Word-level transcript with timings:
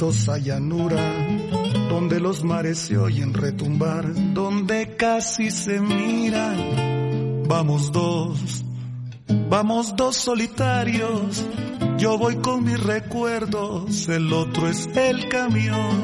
Llanura, 0.00 1.12
donde 1.90 2.20
los 2.20 2.42
mares 2.42 2.78
se 2.78 2.96
oyen 2.96 3.34
retumbar, 3.34 4.14
donde 4.32 4.96
casi 4.96 5.50
se 5.50 5.78
miran. 5.78 7.42
Vamos 7.46 7.92
dos, 7.92 8.64
vamos 9.50 9.94
dos 9.96 10.16
solitarios, 10.16 11.44
yo 11.98 12.16
voy 12.16 12.36
con 12.36 12.64
mis 12.64 12.82
recuerdos, 12.82 14.08
el 14.08 14.32
otro 14.32 14.68
es 14.68 14.88
el 14.96 15.28
camión. 15.28 16.02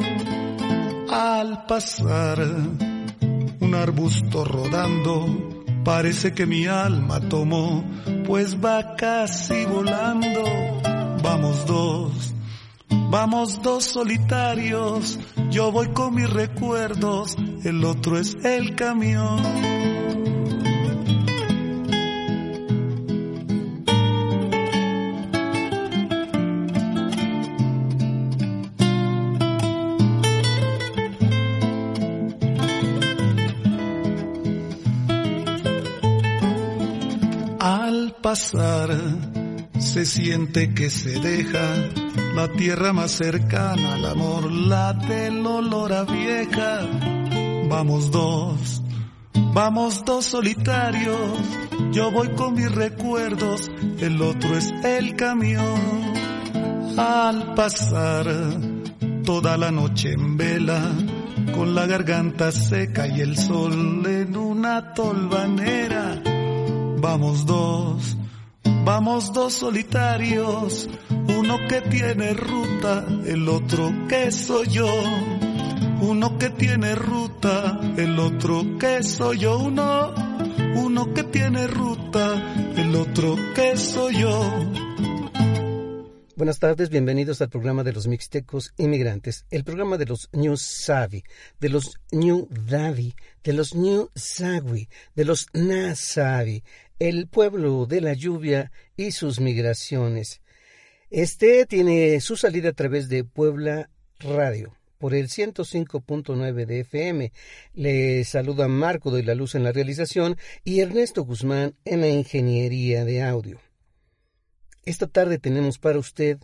Al 1.10 1.64
pasar 1.64 2.46
un 3.60 3.74
arbusto 3.74 4.44
rodando, 4.44 5.64
parece 5.84 6.34
que 6.34 6.44
mi 6.44 6.66
alma 6.66 7.20
tomó, 7.20 7.82
pues 8.26 8.62
va 8.62 8.94
casi 8.94 9.64
volando 9.64 10.42
Vamos 11.26 11.66
dos, 11.66 12.34
vamos 13.10 13.62
dos 13.62 13.84
solitarios, 13.84 15.18
yo 15.50 15.72
voy 15.72 15.88
con 15.88 16.14
mis 16.14 16.28
recuerdos, 16.30 17.36
el 17.64 17.84
otro 17.84 18.18
es 18.18 18.34
el 18.44 18.74
camión. 18.74 19.42
Al 37.60 38.14
pasar 38.22 38.96
se 39.78 40.04
siente 40.04 40.74
que 40.74 40.90
se 40.90 41.20
deja 41.20 41.74
la 42.36 42.48
tierra 42.48 42.92
más 42.92 43.12
cercana 43.12 43.94
al 43.94 44.04
amor, 44.04 44.52
la 44.52 44.92
del 44.92 45.44
olor 45.46 45.90
a 45.94 46.04
vieja. 46.04 46.86
Vamos 47.66 48.10
dos, 48.10 48.82
vamos 49.54 50.04
dos 50.04 50.26
solitarios, 50.26 51.16
yo 51.92 52.10
voy 52.10 52.28
con 52.34 52.52
mis 52.52 52.70
recuerdos, 52.70 53.70
el 54.00 54.20
otro 54.20 54.54
es 54.54 54.70
el 54.84 55.16
camión. 55.16 56.12
Al 56.98 57.54
pasar 57.54 58.26
toda 59.24 59.56
la 59.56 59.70
noche 59.70 60.12
en 60.12 60.36
vela, 60.36 60.82
con 61.54 61.74
la 61.74 61.86
garganta 61.86 62.52
seca 62.52 63.08
y 63.08 63.22
el 63.22 63.38
sol 63.38 64.04
en 64.06 64.36
una 64.36 64.92
tolvanera, 64.92 66.22
vamos 67.00 67.46
dos 67.46 68.18
Vamos 68.86 69.32
dos 69.32 69.52
solitarios, 69.52 70.88
uno 71.10 71.58
que 71.68 71.80
tiene 71.80 72.34
ruta, 72.34 73.04
el 73.26 73.48
otro 73.48 73.92
que 74.08 74.30
soy 74.30 74.68
yo. 74.68 74.88
Uno 76.02 76.38
que 76.38 76.50
tiene 76.50 76.94
ruta, 76.94 77.80
el 77.96 78.16
otro 78.20 78.78
que 78.78 79.02
soy 79.02 79.38
yo. 79.40 79.58
Uno, 79.58 80.14
uno 80.76 81.12
que 81.12 81.24
tiene 81.24 81.66
ruta, 81.66 82.54
el 82.76 82.94
otro 82.94 83.34
que 83.56 83.76
soy 83.76 84.20
yo. 84.20 84.66
Buenas 86.36 86.58
tardes, 86.58 86.90
bienvenidos 86.90 87.40
al 87.40 87.48
programa 87.48 87.82
de 87.82 87.94
los 87.94 88.06
Mixtecos 88.06 88.74
Inmigrantes, 88.76 89.46
el 89.50 89.64
programa 89.64 89.96
de 89.96 90.04
los 90.04 90.28
New 90.32 90.58
Savi, 90.58 91.24
de 91.58 91.70
los 91.70 91.98
New 92.12 92.46
Davi, 92.50 93.16
de 93.42 93.54
los 93.54 93.74
New 93.74 94.10
Sagui, 94.14 94.88
de 95.14 95.24
los 95.24 95.46
Nasavi, 95.54 96.62
el 96.98 97.28
pueblo 97.28 97.86
de 97.86 98.00
la 98.00 98.14
lluvia 98.14 98.72
y 98.96 99.12
sus 99.12 99.40
migraciones. 99.40 100.40
Este 101.10 101.66
tiene 101.66 102.20
su 102.20 102.36
salida 102.36 102.70
a 102.70 102.72
través 102.72 103.08
de 103.08 103.24
Puebla 103.24 103.90
Radio 104.18 104.76
por 104.98 105.14
el 105.14 105.28
105.9 105.28 106.66
de 106.66 106.80
FM. 106.80 107.32
Le 107.74 108.24
saluda 108.24 108.68
Marco 108.68 109.10
de 109.10 109.22
la 109.22 109.34
Luz 109.34 109.54
en 109.54 109.64
la 109.64 109.72
realización 109.72 110.36
y 110.64 110.80
Ernesto 110.80 111.24
Guzmán 111.24 111.74
en 111.84 112.00
la 112.00 112.08
ingeniería 112.08 113.04
de 113.04 113.22
audio. 113.22 113.60
Esta 114.84 115.06
tarde 115.06 115.38
tenemos 115.38 115.78
para 115.78 115.98
usted 115.98 116.38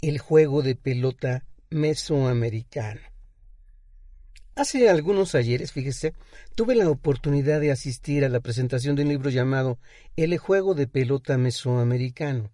el 0.00 0.18
juego 0.18 0.62
de 0.62 0.74
pelota 0.74 1.44
mesoamericano. 1.70 3.13
Hace 4.56 4.88
algunos 4.88 5.34
ayeres, 5.34 5.72
fíjese, 5.72 6.14
tuve 6.54 6.76
la 6.76 6.88
oportunidad 6.88 7.60
de 7.60 7.72
asistir 7.72 8.24
a 8.24 8.28
la 8.28 8.38
presentación 8.38 8.94
de 8.94 9.02
un 9.02 9.08
libro 9.08 9.28
llamado 9.28 9.80
El 10.14 10.38
juego 10.38 10.74
de 10.74 10.86
pelota 10.86 11.36
mesoamericano. 11.36 12.52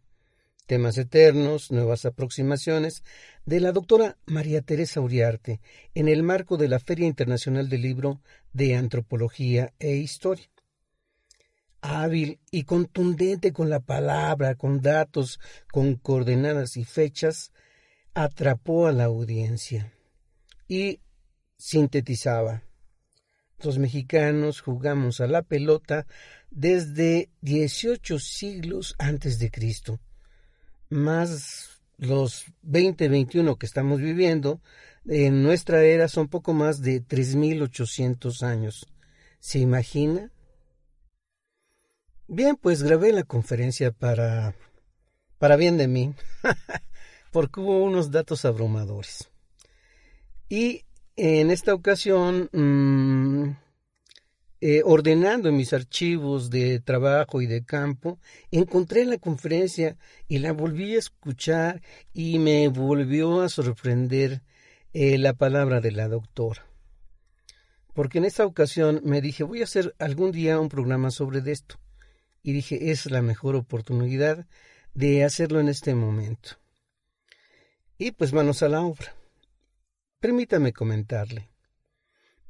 Temas 0.66 0.96
eternos, 0.96 1.70
nuevas 1.70 2.06
aproximaciones, 2.06 3.02
de 3.44 3.60
la 3.60 3.72
doctora 3.72 4.16
María 4.24 4.62
Teresa 4.62 5.02
Uriarte, 5.02 5.60
en 5.94 6.08
el 6.08 6.22
marco 6.22 6.56
de 6.56 6.68
la 6.68 6.78
Feria 6.78 7.06
Internacional 7.06 7.68
del 7.68 7.82
Libro 7.82 8.22
de 8.54 8.76
Antropología 8.76 9.74
e 9.78 9.96
Historia. 9.96 10.48
Hábil 11.82 12.40
y 12.50 12.64
contundente 12.64 13.52
con 13.52 13.68
la 13.68 13.80
palabra, 13.80 14.54
con 14.54 14.80
datos, 14.80 15.38
con 15.70 15.96
coordenadas 15.96 16.78
y 16.78 16.84
fechas, 16.84 17.52
atrapó 18.14 18.86
a 18.86 18.92
la 18.92 19.04
audiencia. 19.04 19.92
Y 20.66 21.00
sintetizaba. 21.60 22.62
Los 23.62 23.78
mexicanos 23.78 24.62
jugamos 24.62 25.20
a 25.20 25.26
la 25.26 25.42
pelota 25.42 26.06
desde 26.50 27.28
18 27.42 28.18
siglos 28.18 28.96
antes 28.98 29.38
de 29.38 29.50
Cristo, 29.50 30.00
más 30.88 31.82
los 31.98 32.46
20-21 32.66 33.58
que 33.58 33.66
estamos 33.66 34.00
viviendo, 34.00 34.62
en 35.06 35.42
nuestra 35.42 35.84
era 35.84 36.08
son 36.08 36.28
poco 36.28 36.54
más 36.54 36.80
de 36.80 37.04
3.800 37.04 38.42
años. 38.42 38.86
¿Se 39.38 39.58
imagina? 39.58 40.32
Bien, 42.26 42.56
pues 42.56 42.82
grabé 42.82 43.12
la 43.12 43.24
conferencia 43.24 43.92
para, 43.92 44.54
para 45.38 45.56
bien 45.56 45.76
de 45.76 45.88
mí, 45.88 46.14
porque 47.32 47.60
hubo 47.60 47.82
unos 47.82 48.10
datos 48.10 48.44
abrumadores. 48.44 49.30
Y 50.48 50.84
en 51.22 51.50
esta 51.50 51.74
ocasión, 51.74 52.48
mm, 52.50 53.50
eh, 54.62 54.80
ordenando 54.86 55.52
mis 55.52 55.74
archivos 55.74 56.48
de 56.48 56.80
trabajo 56.80 57.42
y 57.42 57.46
de 57.46 57.62
campo, 57.62 58.18
encontré 58.50 59.04
la 59.04 59.18
conferencia 59.18 59.98
y 60.28 60.38
la 60.38 60.52
volví 60.52 60.94
a 60.94 60.98
escuchar 60.98 61.82
y 62.14 62.38
me 62.38 62.68
volvió 62.68 63.42
a 63.42 63.50
sorprender 63.50 64.40
eh, 64.94 65.18
la 65.18 65.34
palabra 65.34 65.82
de 65.82 65.92
la 65.92 66.08
doctora. 66.08 66.64
Porque 67.92 68.16
en 68.16 68.24
esta 68.24 68.46
ocasión 68.46 69.02
me 69.04 69.20
dije, 69.20 69.44
voy 69.44 69.60
a 69.60 69.64
hacer 69.64 69.94
algún 69.98 70.32
día 70.32 70.58
un 70.58 70.70
programa 70.70 71.10
sobre 71.10 71.40
esto. 71.52 71.78
Y 72.42 72.52
dije, 72.54 72.90
es 72.90 73.10
la 73.10 73.20
mejor 73.20 73.56
oportunidad 73.56 74.46
de 74.94 75.24
hacerlo 75.24 75.60
en 75.60 75.68
este 75.68 75.94
momento. 75.94 76.52
Y 77.98 78.12
pues 78.12 78.32
manos 78.32 78.62
a 78.62 78.70
la 78.70 78.80
obra. 78.80 79.19
Permítame 80.20 80.74
comentarle. 80.74 81.48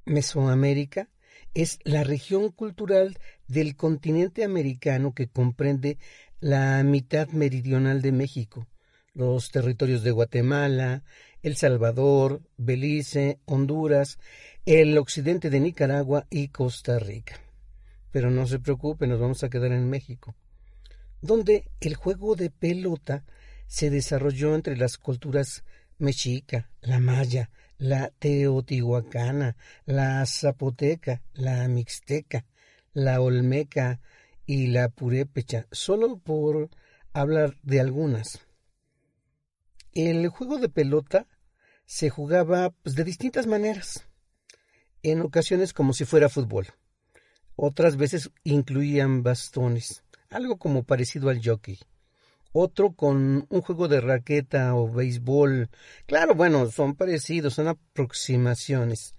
Mesoamérica 0.04 1.08
es 1.54 1.78
la 1.84 2.02
región 2.02 2.50
cultural 2.50 3.16
del 3.46 3.76
continente 3.76 4.42
americano 4.42 5.14
que 5.14 5.28
comprende 5.28 5.96
la 6.40 6.82
mitad 6.82 7.28
meridional 7.28 8.02
de 8.02 8.10
México, 8.10 8.66
los 9.14 9.52
territorios 9.52 10.02
de 10.02 10.10
Guatemala, 10.10 11.04
El 11.44 11.56
Salvador, 11.56 12.42
Belice, 12.56 13.38
Honduras, 13.44 14.18
el 14.66 14.98
occidente 14.98 15.48
de 15.48 15.60
Nicaragua 15.60 16.26
y 16.28 16.48
Costa 16.48 16.98
Rica. 16.98 17.40
Pero 18.10 18.32
no 18.32 18.48
se 18.48 18.58
preocupe, 18.58 19.06
nos 19.06 19.20
vamos 19.20 19.44
a 19.44 19.48
quedar 19.48 19.70
en 19.70 19.88
México, 19.88 20.34
donde 21.22 21.70
el 21.78 21.94
juego 21.94 22.34
de 22.34 22.50
pelota 22.50 23.24
se 23.68 23.90
desarrolló 23.90 24.56
entre 24.56 24.76
las 24.76 24.98
culturas 24.98 25.62
mexica, 26.00 26.70
la 26.80 26.98
maya, 26.98 27.50
la 27.78 28.10
teotihuacana, 28.18 29.56
la 29.86 30.24
zapoteca, 30.26 31.22
la 31.32 31.66
mixteca, 31.68 32.44
la 32.92 33.20
olmeca 33.20 34.00
y 34.46 34.68
la 34.68 34.88
purépecha, 34.88 35.66
solo 35.70 36.18
por 36.18 36.70
hablar 37.12 37.56
de 37.62 37.80
algunas. 37.80 38.40
El 39.92 40.28
juego 40.28 40.58
de 40.58 40.68
pelota 40.68 41.26
se 41.86 42.10
jugaba 42.10 42.70
pues, 42.70 42.94
de 42.94 43.04
distintas 43.04 43.46
maneras, 43.46 44.06
en 45.02 45.22
ocasiones 45.22 45.72
como 45.72 45.92
si 45.92 46.04
fuera 46.04 46.28
fútbol, 46.28 46.68
otras 47.56 47.96
veces 47.96 48.30
incluían 48.44 49.22
bastones, 49.22 50.04
algo 50.30 50.58
como 50.58 50.84
parecido 50.84 51.30
al 51.30 51.40
jockey 51.44 51.78
otro 52.52 52.92
con 52.92 53.46
un 53.48 53.60
juego 53.62 53.88
de 53.88 54.00
raqueta 54.00 54.74
o 54.74 54.90
béisbol. 54.90 55.70
Claro, 56.06 56.34
bueno, 56.34 56.70
son 56.70 56.94
parecidos, 56.94 57.54
son 57.54 57.68
aproximaciones. 57.68 59.14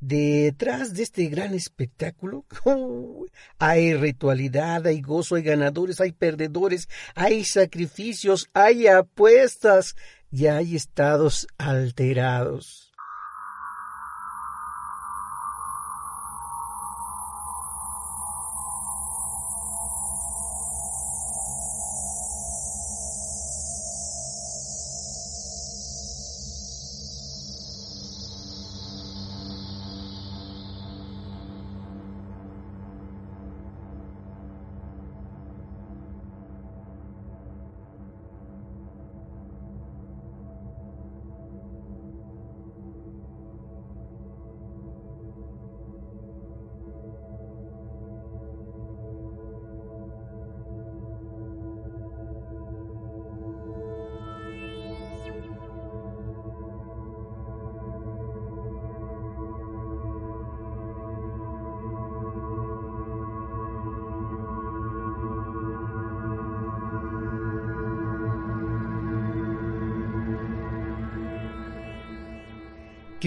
Detrás 0.00 0.94
de 0.94 1.02
este 1.02 1.26
gran 1.26 1.54
espectáculo 1.54 2.44
hay 3.58 3.94
ritualidad, 3.94 4.86
hay 4.86 5.00
gozo, 5.00 5.34
hay 5.34 5.42
ganadores, 5.42 6.00
hay 6.00 6.12
perdedores, 6.12 6.88
hay 7.16 7.44
sacrificios, 7.44 8.48
hay 8.52 8.86
apuestas 8.86 9.96
y 10.30 10.46
hay 10.46 10.76
estados 10.76 11.48
alterados. 11.58 12.87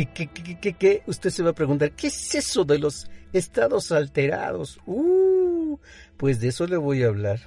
¿Qué, 0.07 0.27
qué, 0.27 0.57
qué, 0.59 0.73
qué, 0.73 1.03
Usted 1.05 1.29
se 1.29 1.43
va 1.43 1.51
a 1.51 1.55
preguntar, 1.55 1.91
¿qué 1.91 2.07
es 2.07 2.35
eso 2.35 2.63
de 2.63 2.79
los 2.79 3.09
estados 3.33 3.91
alterados? 3.91 4.79
Uh, 4.85 5.77
pues 6.17 6.39
de 6.39 6.49
eso 6.49 6.67
le 6.67 6.77
voy 6.77 7.03
a 7.03 7.07
hablar. 7.07 7.39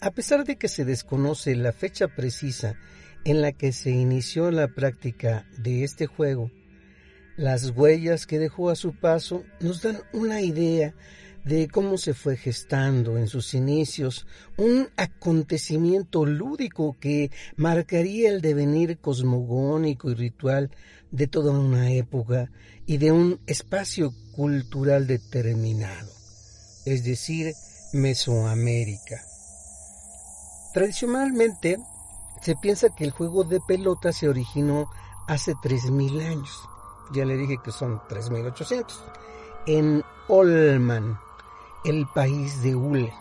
A 0.00 0.10
pesar 0.10 0.44
de 0.44 0.56
que 0.56 0.68
se 0.68 0.84
desconoce 0.84 1.56
la 1.56 1.72
fecha 1.72 2.08
precisa 2.08 2.76
en 3.24 3.40
la 3.40 3.52
que 3.52 3.72
se 3.72 3.90
inició 3.90 4.50
la 4.50 4.68
práctica 4.68 5.46
de 5.58 5.84
este 5.84 6.06
juego, 6.06 6.50
las 7.36 7.70
huellas 7.70 8.26
que 8.26 8.38
dejó 8.38 8.70
a 8.70 8.76
su 8.76 8.94
paso 8.94 9.44
nos 9.60 9.82
dan 9.82 10.00
una 10.12 10.40
idea 10.40 10.94
de 11.44 11.68
cómo 11.68 11.96
se 11.98 12.14
fue 12.14 12.36
gestando 12.36 13.16
en 13.16 13.28
sus 13.28 13.54
inicios 13.54 14.26
un 14.56 14.88
acontecimiento 14.96 16.26
lúdico 16.26 16.96
que 17.00 17.30
marcaría 17.56 18.30
el 18.30 18.40
devenir 18.40 18.98
cosmogónico 18.98 20.10
y 20.10 20.14
ritual 20.14 20.70
de 21.10 21.26
toda 21.26 21.52
una 21.52 21.90
época 21.90 22.50
y 22.86 22.98
de 22.98 23.12
un 23.12 23.40
espacio 23.46 24.12
cultural 24.32 25.06
determinado, 25.06 26.10
es 26.84 27.04
decir, 27.04 27.54
Mesoamérica. 27.92 29.22
Tradicionalmente 30.74 31.78
se 32.42 32.56
piensa 32.56 32.88
que 32.94 33.04
el 33.04 33.10
juego 33.10 33.44
de 33.44 33.60
pelota 33.66 34.12
se 34.12 34.28
originó 34.28 34.90
hace 35.26 35.54
3.000 35.54 36.26
años, 36.26 36.62
ya 37.12 37.24
le 37.24 37.36
dije 37.36 37.56
que 37.64 37.72
son 37.72 37.98
3.800, 38.08 38.84
en 39.66 40.02
Olman, 40.28 41.18
el 41.84 42.06
país 42.14 42.62
de 42.62 42.74
Hule, 42.74 43.12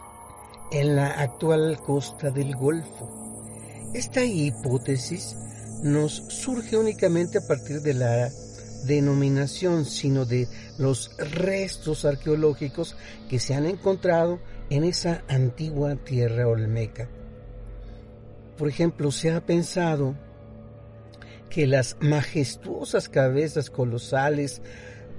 en 0.72 0.96
la 0.96 1.08
actual 1.12 1.78
costa 1.86 2.32
del 2.32 2.56
Golfo. 2.56 3.10
Esta 3.94 4.24
hipótesis 4.24 5.36
nos 5.84 6.14
surge 6.14 6.78
únicamente 6.78 7.38
a 7.38 7.48
partir 7.48 7.82
de 7.82 7.94
la 7.94 8.30
denominación, 8.86 9.86
sino 9.86 10.26
de 10.26 10.48
los 10.78 11.16
restos 11.18 12.06
arqueológicos 12.06 12.96
que 13.30 13.40
se 13.40 13.54
han 13.54 13.66
encontrado 13.66 14.40
en 14.70 14.84
esa 14.84 15.24
antigua 15.28 15.96
tierra 15.96 16.48
olmeca. 16.48 17.10
Por 18.58 18.68
ejemplo, 18.68 19.12
se 19.12 19.32
ha 19.32 19.46
pensado 19.46 20.16
que 21.50 21.68
las 21.68 21.98
majestuosas 22.02 23.08
cabezas 23.08 23.70
colosales 23.70 24.62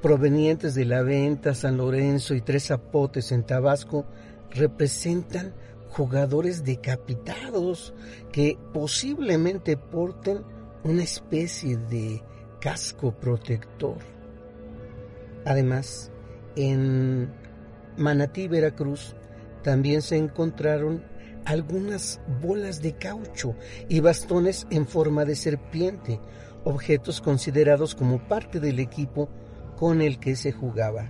provenientes 0.01 0.75
de 0.75 0.85
la 0.85 1.03
venta 1.03 1.55
San 1.55 1.77
Lorenzo 1.77 2.35
y 2.35 2.41
Tres 2.41 2.69
Zapotes 2.69 3.33
en 3.33 3.45
Tabasco 3.45 4.07
representan 4.51 5.55
jugadores 5.89 6.65
decapitados 6.65 7.95
que 8.33 8.59
posiblemente 8.73 9.77
porten 9.77 10.43
una 10.85 11.03
especie 11.03 11.77
de 11.77 12.23
casco 12.61 13.13
protector. 13.13 13.99
Además, 15.45 16.13
en 16.57 17.33
Manatí, 17.97 18.49
Veracruz, 18.49 19.17
también 19.63 20.03
se 20.03 20.17
encontraron 20.17 21.03
algunas 21.45 22.21
bolas 22.43 22.83
de 22.83 22.93
caucho 22.97 23.55
y 23.89 24.01
bastones 24.01 24.67
en 24.71 24.87
forma 24.87 25.25
de 25.25 25.35
serpiente, 25.35 26.21
objetos 26.65 27.21
considerados 27.21 27.95
como 27.95 28.27
parte 28.29 28.61
del 28.61 28.79
equipo 28.81 29.29
con 29.79 30.03
el 30.03 30.19
que 30.19 30.35
se 30.35 30.51
jugaba. 30.53 31.09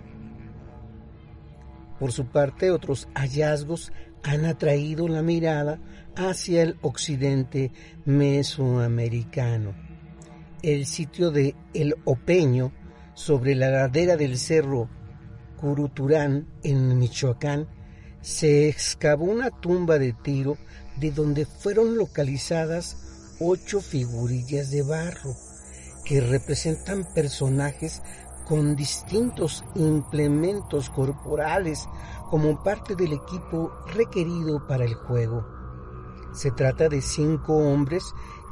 Por 1.99 2.13
su 2.13 2.27
parte, 2.27 2.71
otros 2.71 3.09
hallazgos 3.15 3.93
han 4.23 4.45
atraído 4.45 5.09
la 5.09 5.23
mirada 5.23 5.81
hacia 6.17 6.63
el 6.63 6.77
occidente 6.83 7.73
mesoamericano. 8.05 9.75
El 10.63 10.87
sitio 10.87 11.31
de 11.31 11.55
El 11.73 11.97
Opeño, 12.05 12.73
sobre 13.15 13.55
la 13.55 13.71
ladera 13.71 14.17
del 14.17 14.37
cerro 14.37 14.89
Curuturán, 15.57 16.47
en 16.63 16.99
Michoacán, 16.99 17.67
se 18.21 18.69
excavó 18.69 19.25
una 19.25 19.51
tumba 19.51 19.99
de 19.99 20.13
tiro 20.13 20.57
de 20.97 21.11
donde 21.11 21.47
fueron 21.47 21.97
localizadas 21.97 23.37
ocho 23.41 23.81
figurillas 23.81 24.71
de 24.71 24.83
barro 24.83 25.35
que 26.05 26.21
representan 26.21 27.05
personajes 27.15 28.03
con 28.49 28.75
distintos 28.75 29.65
implementos 29.75 30.89
corporales 30.91 31.87
como 32.31 32.63
parte 32.63 32.97
del 32.97 33.13
equipo 33.13 33.71
requerido 33.95 34.67
para 34.67 34.85
el 34.85 34.95
juego. 34.95 35.45
Se 36.33 36.51
trata 36.51 36.89
de 36.89 37.03
cinco 37.03 37.55
hombres 37.57 38.03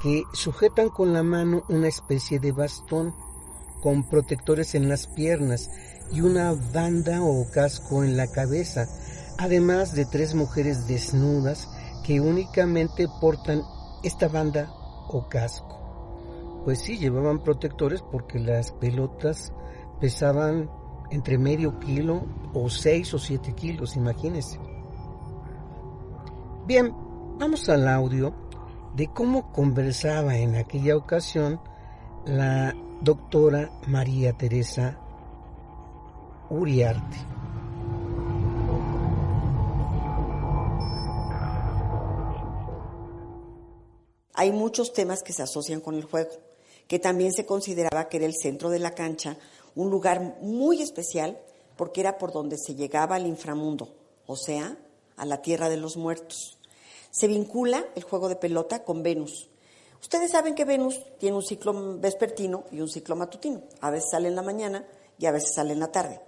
que 0.03 0.25
sujetan 0.33 0.91
con 0.91 1.13
la 1.13 1.23
mano 1.23 1.65
una 1.69 1.89
especie 1.89 2.39
de 2.39 2.53
bastón 2.53 3.15
con 3.83 4.09
protectores 4.09 4.75
en 4.75 4.89
las 4.89 5.07
piernas 5.07 5.71
y 6.13 6.21
una 6.21 6.53
banda 6.53 7.23
o 7.23 7.47
casco 7.51 8.05
en 8.05 8.17
la 8.17 8.27
cabeza, 8.27 8.89
además 9.39 9.95
de 9.95 10.05
tres 10.05 10.35
mujeres 10.35 10.87
desnudas 10.87 11.69
que 12.05 12.21
únicamente 12.21 13.07
portan 13.21 13.63
esta 14.03 14.29
banda 14.29 14.73
o 15.09 15.29
casco. 15.29 16.63
Pues 16.65 16.81
sí, 16.81 16.99
llevaban 16.99 17.43
protectores 17.43 18.03
porque 18.03 18.39
las 18.39 18.73
pelotas 18.73 19.53
pesaban 20.01 20.71
entre 21.11 21.39
medio 21.39 21.79
kilo 21.79 22.25
o 22.53 22.69
seis 22.69 23.13
o 23.15 23.19
siete 23.19 23.53
kilos, 23.53 23.97
imagínense. 23.97 24.59
Bien, 26.67 26.93
vamos 27.39 27.69
al 27.69 27.87
audio 27.89 28.35
de 28.95 29.09
cómo 29.09 29.53
conversaba 29.53 30.37
en 30.39 30.57
aquella 30.57 30.97
ocasión 30.97 31.61
la 32.25 32.75
doctora 33.03 33.71
María 33.87 34.33
Teresa 34.33 34.99
Uriarte. 36.51 37.37
hay 44.37 44.53
muchos 44.53 44.93
temas 44.93 45.23
que 45.23 45.33
se 45.33 45.43
asocian 45.43 45.81
con 45.81 45.95
el 45.95 46.05
juego, 46.05 46.31
que 46.87 46.99
también 46.99 47.33
se 47.33 47.47
consideraba 47.47 48.09
que 48.09 48.19
era 48.19 48.27
el 48.27 48.35
centro 48.35 48.69
de 48.69 48.79
la 48.79 48.93
cancha, 48.93 49.39
un 49.77 49.91
lugar 49.91 50.39
muy 50.41 50.83
especial 50.83 51.39
porque 51.77 52.01
era 52.01 52.19
por 52.19 52.33
donde 52.33 52.59
se 52.59 52.75
llegaba 52.75 53.17
al 53.17 53.27
inframundo, 53.27 53.95
o 54.27 54.37
sea, 54.37 54.77
a 55.17 55.25
la 55.25 55.43
tierra 55.43 55.69
de 55.69 55.77
los 55.77 55.97
muertos. 55.97 56.59
Se 57.11 57.29
vincula 57.29 57.87
el 57.95 58.03
juego 58.03 58.29
de 58.29 58.37
pelota 58.37 58.83
con 58.83 59.03
Venus. 59.03 59.49
Ustedes 60.01 60.33
saben 60.33 60.55
que 60.55 60.65
Venus 60.65 61.01
tiene 61.19 61.37
un 61.37 61.43
ciclo 61.43 61.99
vespertino 61.99 62.65
y 62.71 62.81
un 62.81 62.89
ciclo 62.89 63.17
matutino. 63.17 63.63
A 63.81 63.91
veces 63.91 64.11
sale 64.11 64.29
en 64.29 64.37
la 64.37 64.43
mañana 64.43 64.87
y 65.19 65.27
a 65.27 65.33
veces 65.33 65.55
sale 65.55 65.73
en 65.73 65.81
la 65.81 65.93
tarde. 65.93 66.21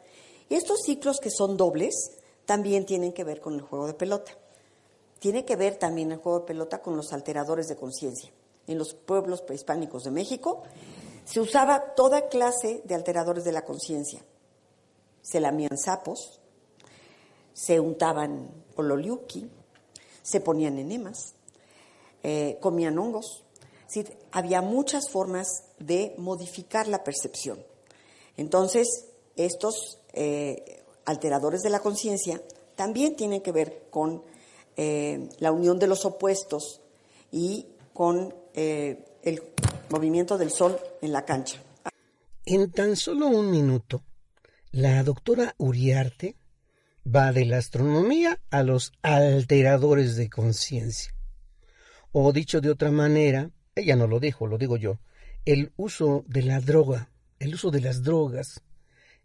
Y 0.48 0.54
estos 0.54 0.80
ciclos 0.84 1.18
que 1.20 1.30
son 1.30 1.56
dobles 1.56 2.18
también 2.46 2.86
tienen 2.86 3.12
que 3.12 3.24
ver 3.24 3.40
con 3.40 3.54
el 3.54 3.60
juego 3.62 3.86
de 3.86 3.94
pelota. 3.94 4.32
Tiene 5.18 5.44
que 5.44 5.56
ver 5.56 5.76
también 5.76 6.12
el 6.12 6.18
juego 6.18 6.40
de 6.40 6.46
pelota 6.46 6.80
con 6.80 6.96
los 6.96 7.12
alteradores 7.12 7.68
de 7.68 7.76
conciencia. 7.76 8.30
En 8.66 8.78
los 8.78 8.94
pueblos 8.94 9.42
prehispánicos 9.42 10.04
de 10.04 10.10
México 10.10 10.62
se 11.28 11.40
usaba 11.40 11.94
toda 11.94 12.28
clase 12.28 12.80
de 12.84 12.94
alteradores 12.94 13.44
de 13.44 13.52
la 13.52 13.62
conciencia. 13.62 14.24
Se 15.20 15.40
lamían 15.40 15.76
sapos, 15.76 16.40
se 17.52 17.78
untaban 17.80 18.48
ololiuki, 18.76 19.46
se 20.22 20.40
ponían 20.40 20.78
enemas, 20.78 21.34
eh, 22.22 22.56
comían 22.62 22.98
hongos. 22.98 23.44
había 24.32 24.62
muchas 24.62 25.10
formas 25.10 25.64
de 25.78 26.14
modificar 26.16 26.88
la 26.88 27.04
percepción. 27.04 27.62
Entonces, 28.38 28.88
estos 29.36 29.98
eh, 30.14 30.82
alteradores 31.04 31.60
de 31.60 31.70
la 31.70 31.80
conciencia 31.80 32.40
también 32.74 33.16
tienen 33.16 33.42
que 33.42 33.52
ver 33.52 33.88
con 33.90 34.22
eh, 34.78 35.28
la 35.40 35.52
unión 35.52 35.78
de 35.78 35.88
los 35.88 36.06
opuestos 36.06 36.80
y 37.30 37.66
con 37.92 38.34
el 38.54 39.42
movimiento 39.90 40.38
del 40.38 40.50
sol 40.50 40.78
en 41.02 41.12
la 41.12 41.24
cancha. 41.24 41.62
En 42.44 42.70
tan 42.70 42.96
solo 42.96 43.28
un 43.28 43.50
minuto, 43.50 44.04
la 44.70 45.02
doctora 45.02 45.54
Uriarte 45.58 46.36
va 47.04 47.32
de 47.32 47.44
la 47.44 47.58
astronomía 47.58 48.40
a 48.50 48.62
los 48.62 48.92
alteradores 49.02 50.16
de 50.16 50.28
conciencia. 50.28 51.14
O 52.12 52.32
dicho 52.32 52.60
de 52.60 52.70
otra 52.70 52.90
manera, 52.90 53.50
ella 53.74 53.96
no 53.96 54.06
lo 54.06 54.20
dijo, 54.20 54.46
lo 54.46 54.58
digo 54.58 54.76
yo, 54.76 54.98
el 55.44 55.72
uso 55.76 56.24
de 56.26 56.42
la 56.42 56.60
droga, 56.60 57.10
el 57.38 57.54
uso 57.54 57.70
de 57.70 57.80
las 57.80 58.02
drogas, 58.02 58.62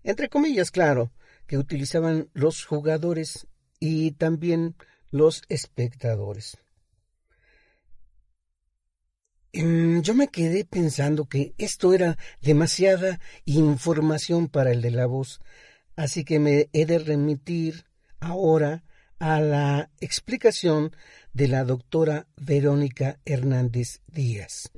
entre 0.03 0.29
comillas, 0.29 0.71
claro, 0.71 1.11
que 1.47 1.57
utilizaban 1.57 2.29
los 2.33 2.65
jugadores 2.65 3.47
y 3.79 4.11
también 4.11 4.75
los 5.11 5.43
espectadores. 5.49 6.57
Em, 9.55 10.01
yo 10.01 10.15
me 10.15 10.29
quedé 10.29 10.65
pensando 10.65 11.25
que 11.25 11.53
esto 11.59 11.93
era 11.93 12.17
demasiada 12.41 13.19
información 13.45 14.47
para 14.47 14.71
el 14.71 14.81
de 14.81 14.89
la 14.89 15.05
voz, 15.05 15.41
así 15.95 16.25
que 16.25 16.39
me 16.39 16.69
he 16.73 16.87
de 16.87 16.97
remitir 16.97 17.85
ahora 18.19 18.83
a 19.19 19.39
la 19.39 19.91
explicación 20.01 20.95
de 21.33 21.47
la 21.47 21.63
doctora 21.65 22.25
Verónica 22.35 23.19
Hernández 23.25 24.01
Díaz. 24.07 24.71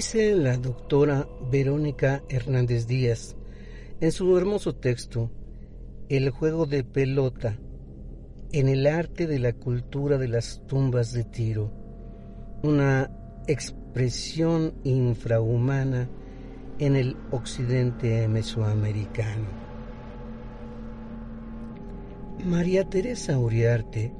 Dice 0.00 0.34
la 0.34 0.56
doctora 0.56 1.28
Verónica 1.52 2.22
Hernández 2.30 2.86
Díaz 2.86 3.36
en 4.00 4.12
su 4.12 4.34
hermoso 4.38 4.74
texto 4.74 5.30
El 6.08 6.30
juego 6.30 6.64
de 6.64 6.84
pelota 6.84 7.58
en 8.50 8.70
el 8.70 8.86
arte 8.86 9.26
de 9.26 9.38
la 9.38 9.52
cultura 9.52 10.16
de 10.16 10.28
las 10.28 10.62
tumbas 10.66 11.12
de 11.12 11.24
tiro, 11.24 11.70
una 12.62 13.10
expresión 13.46 14.72
infrahumana 14.84 16.08
en 16.78 16.96
el 16.96 17.18
occidente 17.30 18.26
mesoamericano. 18.26 19.48
María 22.42 22.88
Teresa 22.88 23.38
Uriarte 23.38 24.14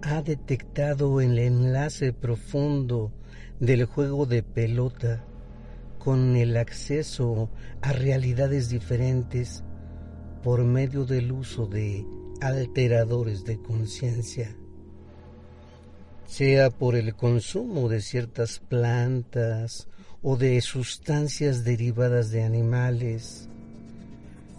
ha 0.00 0.22
detectado 0.22 1.20
el 1.20 1.38
enlace 1.38 2.14
profundo 2.14 3.12
del 3.60 3.84
juego 3.86 4.26
de 4.26 4.42
pelota 4.42 5.24
con 5.98 6.36
el 6.36 6.56
acceso 6.56 7.50
a 7.82 7.92
realidades 7.92 8.68
diferentes 8.68 9.62
por 10.42 10.64
medio 10.64 11.04
del 11.04 11.32
uso 11.32 11.66
de 11.66 12.04
alteradores 12.40 13.44
de 13.44 13.58
conciencia, 13.58 14.56
sea 16.26 16.70
por 16.70 16.94
el 16.94 17.14
consumo 17.14 17.88
de 17.88 18.00
ciertas 18.00 18.60
plantas 18.60 19.88
o 20.22 20.36
de 20.36 20.60
sustancias 20.60 21.64
derivadas 21.64 22.30
de 22.30 22.44
animales, 22.44 23.48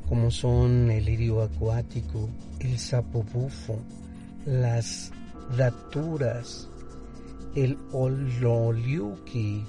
como 0.08 0.32
son 0.32 0.92
el 0.92 1.06
lirio 1.06 1.42
acuático, 1.42 2.30
el 2.60 2.78
sapo 2.78 3.24
bufo, 3.24 3.80
las 4.46 5.12
daturas, 5.56 6.69
el 7.56 7.78
Ololiuki, 7.92 9.66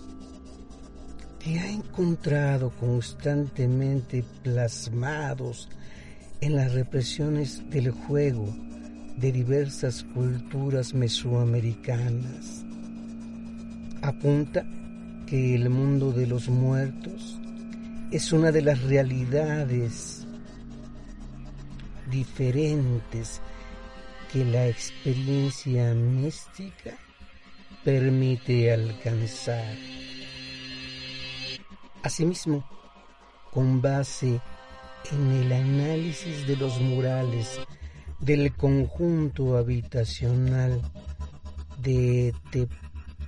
que 1.38 1.58
ha 1.58 1.70
encontrado 1.70 2.70
constantemente 2.78 4.24
plasmados 4.42 5.68
en 6.40 6.56
las 6.56 6.72
represiones 6.72 7.68
del 7.70 7.90
juego 7.90 8.46
de 9.16 9.32
diversas 9.32 10.04
culturas 10.14 10.94
mesoamericanas. 10.94 12.64
Apunta 14.02 14.64
que 15.26 15.54
el 15.54 15.70
mundo 15.70 16.12
de 16.12 16.26
los 16.26 16.48
muertos 16.48 17.38
es 18.10 18.32
una 18.32 18.50
de 18.50 18.62
las 18.62 18.82
realidades 18.82 20.26
diferentes 22.10 23.40
que 24.32 24.44
la 24.44 24.66
experiencia 24.66 25.94
mística 25.94 26.96
permite 27.84 28.72
alcanzar. 28.72 29.74
Asimismo, 32.02 32.64
con 33.50 33.80
base 33.82 34.40
en 35.12 35.30
el 35.32 35.52
análisis 35.52 36.46
de 36.46 36.56
los 36.56 36.80
murales 36.80 37.60
del 38.20 38.54
conjunto 38.54 39.56
habitacional 39.56 40.80
de 41.82 42.34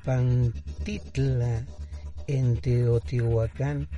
Tepantitla 0.02 1.66
en 2.26 2.56
Teotihuacán, 2.58 3.88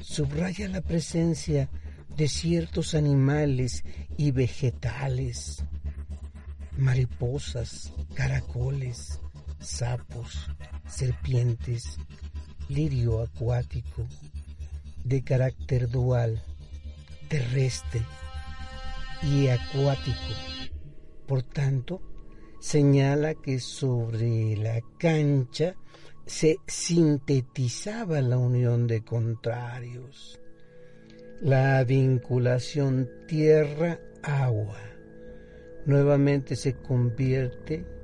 subraya 0.00 0.68
la 0.68 0.80
presencia 0.80 1.68
de 2.16 2.28
ciertos 2.28 2.94
animales 2.94 3.84
y 4.16 4.32
vegetales, 4.32 5.64
mariposas, 6.76 7.92
caracoles, 8.14 9.20
sapos, 9.60 10.50
serpientes, 10.88 11.98
lirio 12.68 13.22
acuático, 13.22 14.06
de 15.04 15.22
carácter 15.22 15.88
dual, 15.88 16.42
terrestre 17.28 18.02
y 19.22 19.48
acuático. 19.48 20.34
Por 21.26 21.42
tanto, 21.42 22.00
señala 22.60 23.34
que 23.34 23.60
sobre 23.60 24.56
la 24.56 24.80
cancha 24.98 25.74
se 26.26 26.58
sintetizaba 26.66 28.20
la 28.20 28.38
unión 28.38 28.86
de 28.86 29.02
contrarios, 29.02 30.40
la 31.40 31.82
vinculación 31.84 33.08
tierra-agua. 33.26 34.78
Nuevamente 35.86 36.56
se 36.56 36.74
convierte 36.74 37.99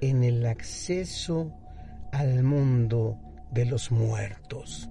en 0.00 0.24
el 0.24 0.46
acceso 0.46 1.52
al 2.12 2.42
mundo 2.42 3.18
de 3.50 3.64
los 3.64 3.90
muertos. 3.90 4.90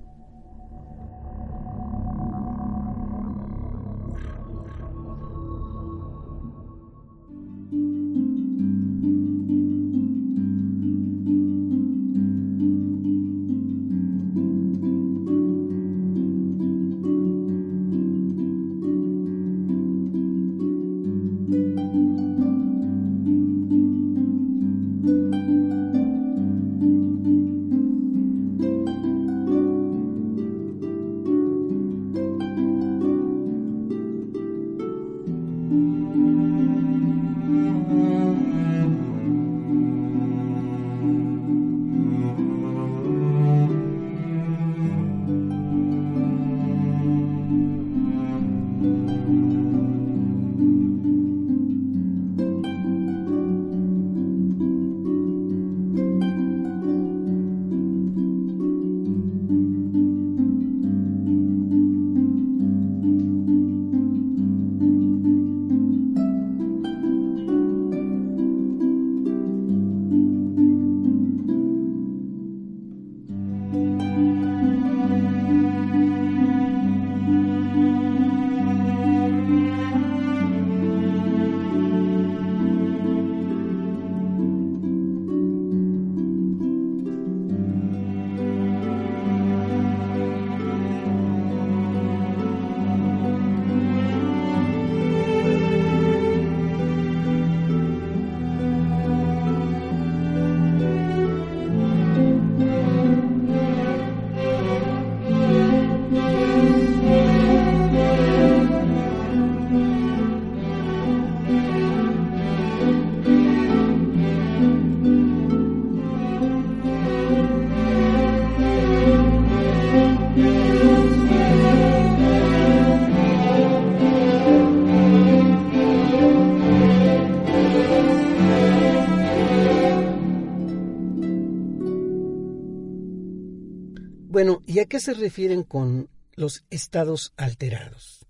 ¿Y 134.78 134.80
a 134.80 134.86
qué 134.86 135.00
se 135.00 135.16
refieren 135.16 135.64
con 135.64 136.08
los 136.36 136.64
estados 136.70 137.34
alterados? 137.36 138.28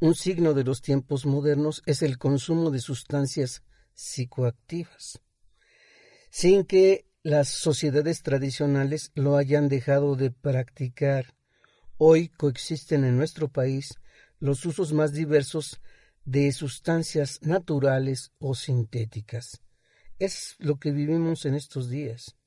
Un 0.00 0.14
signo 0.14 0.54
de 0.54 0.64
los 0.64 0.80
tiempos 0.80 1.26
modernos 1.26 1.82
es 1.84 2.00
el 2.00 2.16
consumo 2.16 2.70
de 2.70 2.78
sustancias 2.78 3.62
psicoactivas, 3.92 5.20
sin 6.30 6.64
que 6.64 7.04
las 7.22 7.50
sociedades 7.50 8.22
tradicionales 8.22 9.12
lo 9.14 9.36
hayan 9.36 9.68
dejado 9.68 10.16
de 10.16 10.30
practicar. 10.30 11.34
Hoy 11.98 12.30
coexisten 12.30 13.04
en 13.04 13.18
nuestro 13.18 13.48
país 13.48 13.96
los 14.40 14.64
usos 14.64 14.94
más 14.94 15.12
diversos 15.12 15.78
de 16.24 16.50
sustancias 16.52 17.40
naturales 17.42 18.32
o 18.38 18.54
sintéticas. 18.54 19.60
Es 20.18 20.56
lo 20.58 20.78
que 20.78 20.90
vivimos 20.90 21.44
en 21.44 21.54
estos 21.54 21.90
días. 21.90 22.37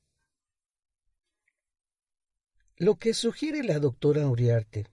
Lo 2.76 2.98
que 2.98 3.14
sugiere 3.14 3.62
la 3.62 3.78
doctora 3.78 4.26
Uriarte 4.26 4.86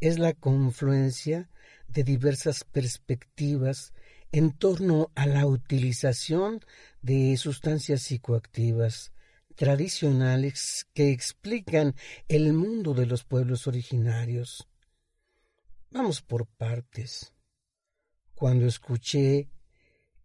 es 0.00 0.18
la 0.18 0.34
confluencia 0.34 1.48
de 1.88 2.04
diversas 2.04 2.64
perspectivas 2.64 3.92
en 4.32 4.52
torno 4.52 5.10
a 5.14 5.26
la 5.26 5.46
utilización 5.46 6.60
de 7.02 7.36
sustancias 7.36 8.02
psicoactivas 8.02 9.12
tradicionales 9.54 10.86
que 10.92 11.10
explican 11.12 11.94
el 12.28 12.52
mundo 12.52 12.94
de 12.94 13.06
los 13.06 13.24
pueblos 13.24 13.66
originarios. 13.66 14.68
Vamos 15.90 16.20
por 16.20 16.46
partes. 16.46 17.32
Cuando 18.34 18.66
escuché 18.66 19.48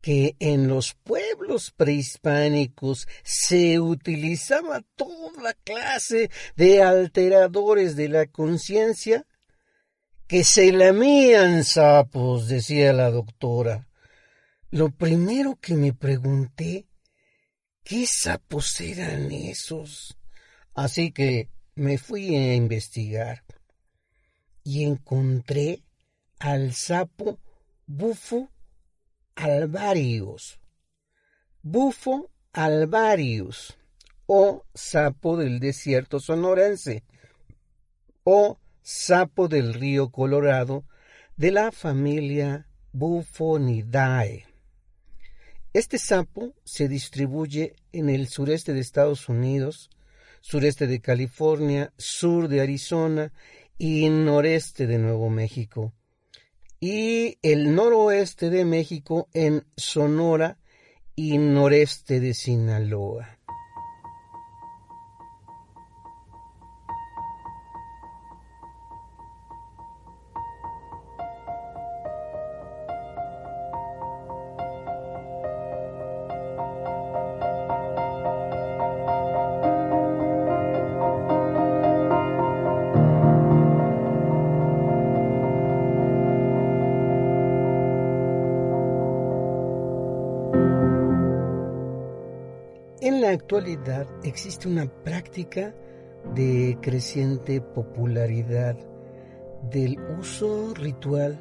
que 0.01 0.35
en 0.39 0.67
los 0.67 0.93
pueblos 0.93 1.71
prehispánicos 1.71 3.07
se 3.23 3.79
utilizaba 3.79 4.81
toda 4.95 5.53
clase 5.63 6.29
de 6.55 6.81
alteradores 6.81 7.95
de 7.95 8.09
la 8.09 8.27
conciencia, 8.27 9.25
que 10.27 10.43
se 10.43 10.71
lamían 10.71 11.63
sapos, 11.63 12.47
decía 12.47 12.93
la 12.93 13.09
doctora. 13.09 13.87
Lo 14.71 14.91
primero 14.91 15.57
que 15.59 15.73
me 15.73 15.93
pregunté, 15.93 16.87
¿qué 17.83 18.05
sapos 18.07 18.79
eran 18.79 19.31
esos? 19.31 20.17
Así 20.75 21.11
que 21.11 21.49
me 21.75 21.97
fui 21.97 22.35
a 22.35 22.53
investigar 22.55 23.43
y 24.63 24.83
encontré 24.83 25.83
al 26.37 26.73
sapo 26.73 27.39
bufo 27.87 28.51
alvarius. 29.39 30.59
Bufo 31.61 32.29
alvarius 32.51 33.77
o 34.25 34.65
sapo 34.73 35.37
del 35.37 35.59
desierto 35.59 36.19
sonorense 36.19 37.03
o 38.23 38.59
sapo 38.81 39.47
del 39.47 39.73
río 39.73 40.09
Colorado 40.09 40.83
de 41.37 41.51
la 41.51 41.71
familia 41.71 42.67
Bufonidae. 42.91 44.45
Este 45.71 45.97
sapo 45.97 46.53
se 46.65 46.89
distribuye 46.89 47.75
en 47.93 48.09
el 48.09 48.27
sureste 48.27 48.73
de 48.73 48.81
Estados 48.81 49.29
Unidos, 49.29 49.89
sureste 50.41 50.85
de 50.85 50.99
California, 50.99 51.93
sur 51.97 52.49
de 52.49 52.59
Arizona 52.59 53.31
y 53.77 54.09
noreste 54.09 54.85
de 54.85 54.97
Nuevo 54.97 55.29
México, 55.29 55.93
y 56.79 57.37
el 57.41 57.75
noroeste 57.75 58.49
de 58.49 58.65
México 58.65 59.27
en 59.33 59.65
Sonora 59.75 60.57
y 61.15 61.37
noreste 61.37 62.19
de 62.19 62.33
Sinaloa. 62.33 63.38
Actualidad 93.59 94.07
existe 94.23 94.69
una 94.69 94.85
práctica 95.03 95.75
de 96.33 96.77
creciente 96.81 97.59
popularidad 97.59 98.77
del 99.69 99.99
uso 100.17 100.73
ritual 100.75 101.37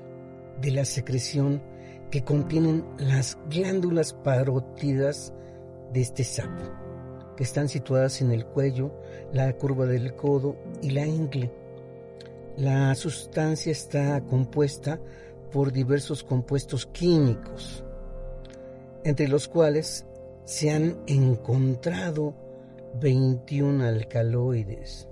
de 0.61 0.73
la 0.73 0.85
secreción 0.85 1.63
que 2.11 2.25
contienen 2.25 2.85
las 2.99 3.39
glándulas 3.49 4.15
parótidas 4.15 5.33
de 5.93 6.01
este 6.01 6.25
sapo, 6.25 6.65
que 7.37 7.45
están 7.45 7.69
situadas 7.69 8.21
en 8.21 8.33
el 8.33 8.45
cuello, 8.47 8.91
la 9.33 9.53
curva 9.53 9.87
del 9.87 10.17
codo 10.17 10.57
y 10.83 10.91
la 10.91 11.07
ingle. 11.07 11.53
La 12.57 12.93
sustancia 12.97 13.71
está 13.71 14.21
compuesta 14.23 15.01
por 15.53 15.71
diversos 15.71 16.25
compuestos 16.25 16.85
químicos, 16.87 17.85
entre 19.05 19.29
los 19.29 19.47
cuales 19.47 20.05
se 20.49 20.71
han 20.71 20.97
encontrado 21.07 22.35
21 23.03 23.85
alcaloides. 23.85 25.07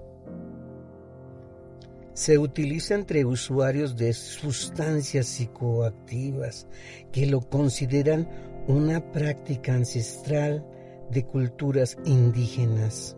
Se 2.14 2.38
utiliza 2.38 2.94
entre 2.94 3.26
usuarios 3.26 3.98
de 3.98 4.14
sustancias 4.14 5.26
psicoactivas 5.26 6.66
que 7.12 7.26
lo 7.26 7.42
consideran 7.42 8.26
una 8.66 9.12
práctica 9.12 9.74
ancestral 9.74 10.66
de 11.10 11.26
culturas 11.26 11.98
indígenas. 12.06 13.14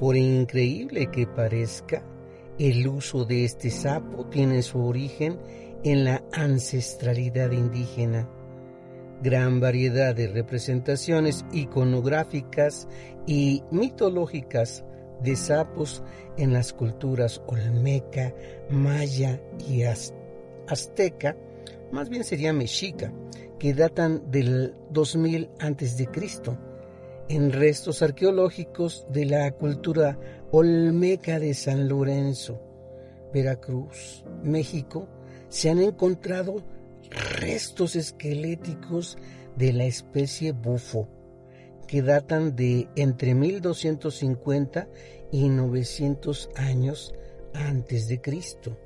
Por 0.00 0.16
increíble 0.16 1.08
que 1.12 1.28
parezca, 1.28 2.02
el 2.58 2.88
uso 2.88 3.24
de 3.24 3.44
este 3.44 3.70
sapo 3.70 4.26
tiene 4.26 4.60
su 4.62 4.80
origen 4.80 5.38
en 5.84 6.02
la 6.02 6.20
ancestralidad 6.32 7.52
indígena 7.52 8.28
gran 9.22 9.60
variedad 9.60 10.14
de 10.14 10.28
representaciones 10.28 11.44
iconográficas 11.52 12.88
y 13.26 13.62
mitológicas 13.70 14.84
de 15.22 15.36
sapos 15.36 16.02
en 16.36 16.52
las 16.52 16.72
culturas 16.72 17.42
olmeca, 17.46 18.32
maya 18.70 19.40
y 19.68 19.82
azteca, 19.82 21.36
más 21.90 22.08
bien 22.08 22.24
sería 22.24 22.52
mexica, 22.52 23.12
que 23.58 23.74
datan 23.74 24.30
del 24.30 24.74
2000 24.90 25.50
a.C. 25.58 26.08
en 27.28 27.52
restos 27.52 28.02
arqueológicos 28.02 29.06
de 29.10 29.24
la 29.24 29.50
cultura 29.52 30.18
olmeca 30.52 31.40
de 31.40 31.54
San 31.54 31.88
Lorenzo, 31.88 32.60
Veracruz, 33.32 34.24
México, 34.42 35.08
se 35.48 35.70
han 35.70 35.80
encontrado 35.80 36.62
restos 37.10 37.96
esqueléticos 37.96 39.18
de 39.56 39.72
la 39.72 39.84
especie 39.84 40.52
bufo, 40.52 41.08
que 41.86 42.02
datan 42.02 42.54
de 42.54 42.88
entre 42.96 43.34
1250 43.34 44.88
y 45.32 45.48
900 45.48 46.50
años 46.56 47.14
antes 47.54 48.08
de 48.08 48.20
Cristo. 48.20 48.76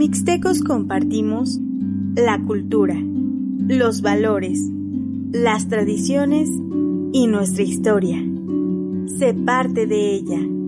Mixtecos 0.00 0.62
compartimos 0.62 1.60
la 2.16 2.42
cultura, 2.46 2.96
los 3.68 4.00
valores, 4.00 4.58
las 5.30 5.68
tradiciones 5.68 6.48
y 7.12 7.26
nuestra 7.26 7.64
historia. 7.64 8.16
Sé 9.18 9.34
parte 9.34 9.86
de 9.86 10.14
ella. 10.14 10.59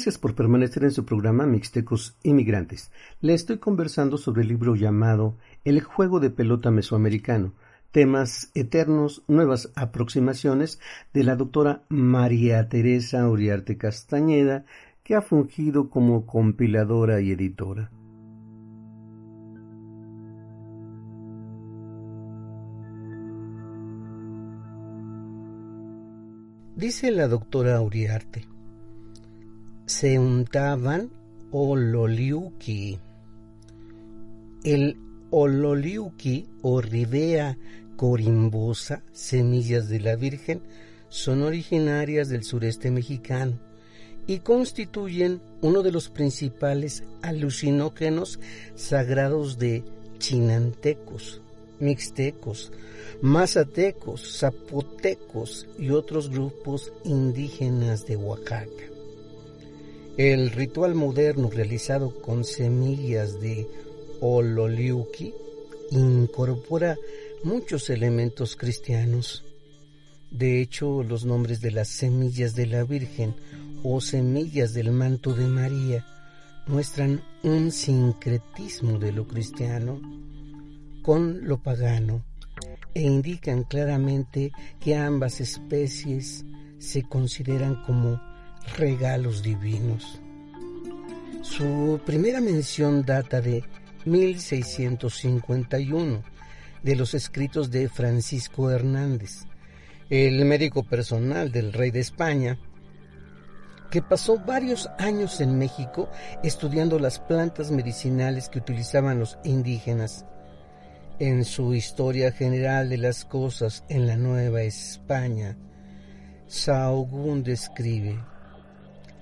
Gracias 0.00 0.16
por 0.16 0.34
permanecer 0.34 0.84
en 0.84 0.92
su 0.92 1.04
programa 1.04 1.44
Mixtecos 1.44 2.16
Inmigrantes. 2.22 2.90
Le 3.20 3.34
estoy 3.34 3.58
conversando 3.58 4.16
sobre 4.16 4.40
el 4.40 4.48
libro 4.48 4.74
llamado 4.74 5.36
El 5.62 5.82
juego 5.82 6.20
de 6.20 6.30
pelota 6.30 6.70
mesoamericano, 6.70 7.52
temas 7.90 8.50
eternos, 8.54 9.22
nuevas 9.28 9.70
aproximaciones 9.74 10.80
de 11.12 11.24
la 11.24 11.36
doctora 11.36 11.82
María 11.90 12.66
Teresa 12.70 13.28
Uriarte 13.28 13.76
Castañeda, 13.76 14.64
que 15.04 15.16
ha 15.16 15.20
fungido 15.20 15.90
como 15.90 16.24
compiladora 16.24 17.20
y 17.20 17.32
editora. 17.32 17.90
Dice 26.74 27.10
la 27.10 27.28
doctora 27.28 27.78
Uriarte, 27.82 28.46
se 29.90 30.20
untaban 30.20 31.10
ololiuki. 31.50 33.00
El 34.62 34.96
ololiuki 35.30 36.46
o 36.62 36.80
ribea 36.80 37.58
corimbosa, 37.96 39.02
semillas 39.12 39.88
de 39.88 39.98
la 39.98 40.14
Virgen, 40.14 40.62
son 41.08 41.42
originarias 41.42 42.28
del 42.28 42.44
sureste 42.44 42.92
mexicano 42.92 43.58
y 44.28 44.38
constituyen 44.38 45.40
uno 45.60 45.82
de 45.82 45.90
los 45.90 46.08
principales 46.08 47.02
alucinógenos 47.20 48.38
sagrados 48.76 49.58
de 49.58 49.82
chinantecos, 50.18 51.40
mixtecos, 51.80 52.70
mazatecos, 53.22 54.38
zapotecos 54.38 55.66
y 55.80 55.90
otros 55.90 56.30
grupos 56.30 56.92
indígenas 57.02 58.06
de 58.06 58.14
Oaxaca. 58.14 58.89
El 60.16 60.50
ritual 60.50 60.94
moderno 60.94 61.50
realizado 61.50 62.20
con 62.20 62.44
semillas 62.44 63.40
de 63.40 63.66
ololiuki 64.20 65.32
incorpora 65.90 66.96
muchos 67.42 67.90
elementos 67.90 68.56
cristianos. 68.56 69.44
De 70.30 70.60
hecho, 70.60 71.02
los 71.02 71.24
nombres 71.24 71.60
de 71.60 71.70
las 71.70 71.88
semillas 71.88 72.54
de 72.54 72.66
la 72.66 72.84
Virgen 72.84 73.34
o 73.82 74.00
semillas 74.00 74.74
del 74.74 74.90
manto 74.90 75.32
de 75.32 75.46
María 75.46 76.04
muestran 76.66 77.22
un 77.42 77.72
sincretismo 77.72 78.98
de 78.98 79.12
lo 79.12 79.26
cristiano 79.26 80.00
con 81.02 81.46
lo 81.46 81.62
pagano 81.62 82.22
e 82.94 83.02
indican 83.02 83.64
claramente 83.64 84.52
que 84.80 84.96
ambas 84.96 85.40
especies 85.40 86.44
se 86.78 87.02
consideran 87.02 87.82
como 87.84 88.20
regalos 88.76 89.42
divinos. 89.42 90.20
Su 91.42 92.00
primera 92.04 92.40
mención 92.40 93.04
data 93.04 93.40
de 93.40 93.64
1651 94.04 96.22
de 96.82 96.96
los 96.96 97.14
escritos 97.14 97.70
de 97.70 97.88
Francisco 97.88 98.70
Hernández, 98.70 99.44
el 100.08 100.44
médico 100.44 100.82
personal 100.82 101.52
del 101.52 101.72
rey 101.72 101.90
de 101.90 102.00
España, 102.00 102.58
que 103.90 104.02
pasó 104.02 104.38
varios 104.38 104.88
años 104.98 105.40
en 105.40 105.58
México 105.58 106.08
estudiando 106.42 106.98
las 106.98 107.18
plantas 107.18 107.70
medicinales 107.70 108.48
que 108.48 108.60
utilizaban 108.60 109.18
los 109.18 109.38
indígenas. 109.44 110.24
En 111.18 111.44
su 111.44 111.74
Historia 111.74 112.32
General 112.32 112.88
de 112.88 112.96
las 112.96 113.24
Cosas 113.24 113.84
en 113.88 114.06
la 114.06 114.16
Nueva 114.16 114.62
España, 114.62 115.58
Sahagún 116.46 117.42
describe 117.42 118.18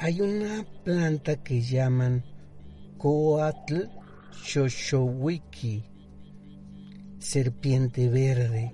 hay 0.00 0.20
una 0.20 0.64
planta 0.84 1.42
que 1.42 1.60
llaman 1.60 2.24
Coatl 2.98 3.88
Xoxowiki, 4.30 5.82
serpiente 7.18 8.08
verde. 8.08 8.72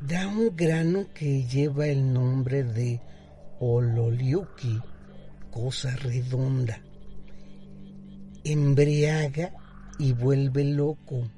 Da 0.00 0.26
un 0.26 0.54
grano 0.56 1.06
que 1.14 1.44
lleva 1.44 1.86
el 1.86 2.12
nombre 2.12 2.64
de 2.64 3.00
Ololiuki, 3.60 4.80
cosa 5.50 5.94
redonda. 5.96 6.82
Embriaga 8.42 9.52
y 9.98 10.12
vuelve 10.12 10.64
loco. 10.64 11.30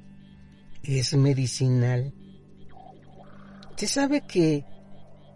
Es 0.82 1.14
medicinal. 1.14 2.12
Se 3.76 3.86
sabe 3.86 4.22
que 4.26 4.64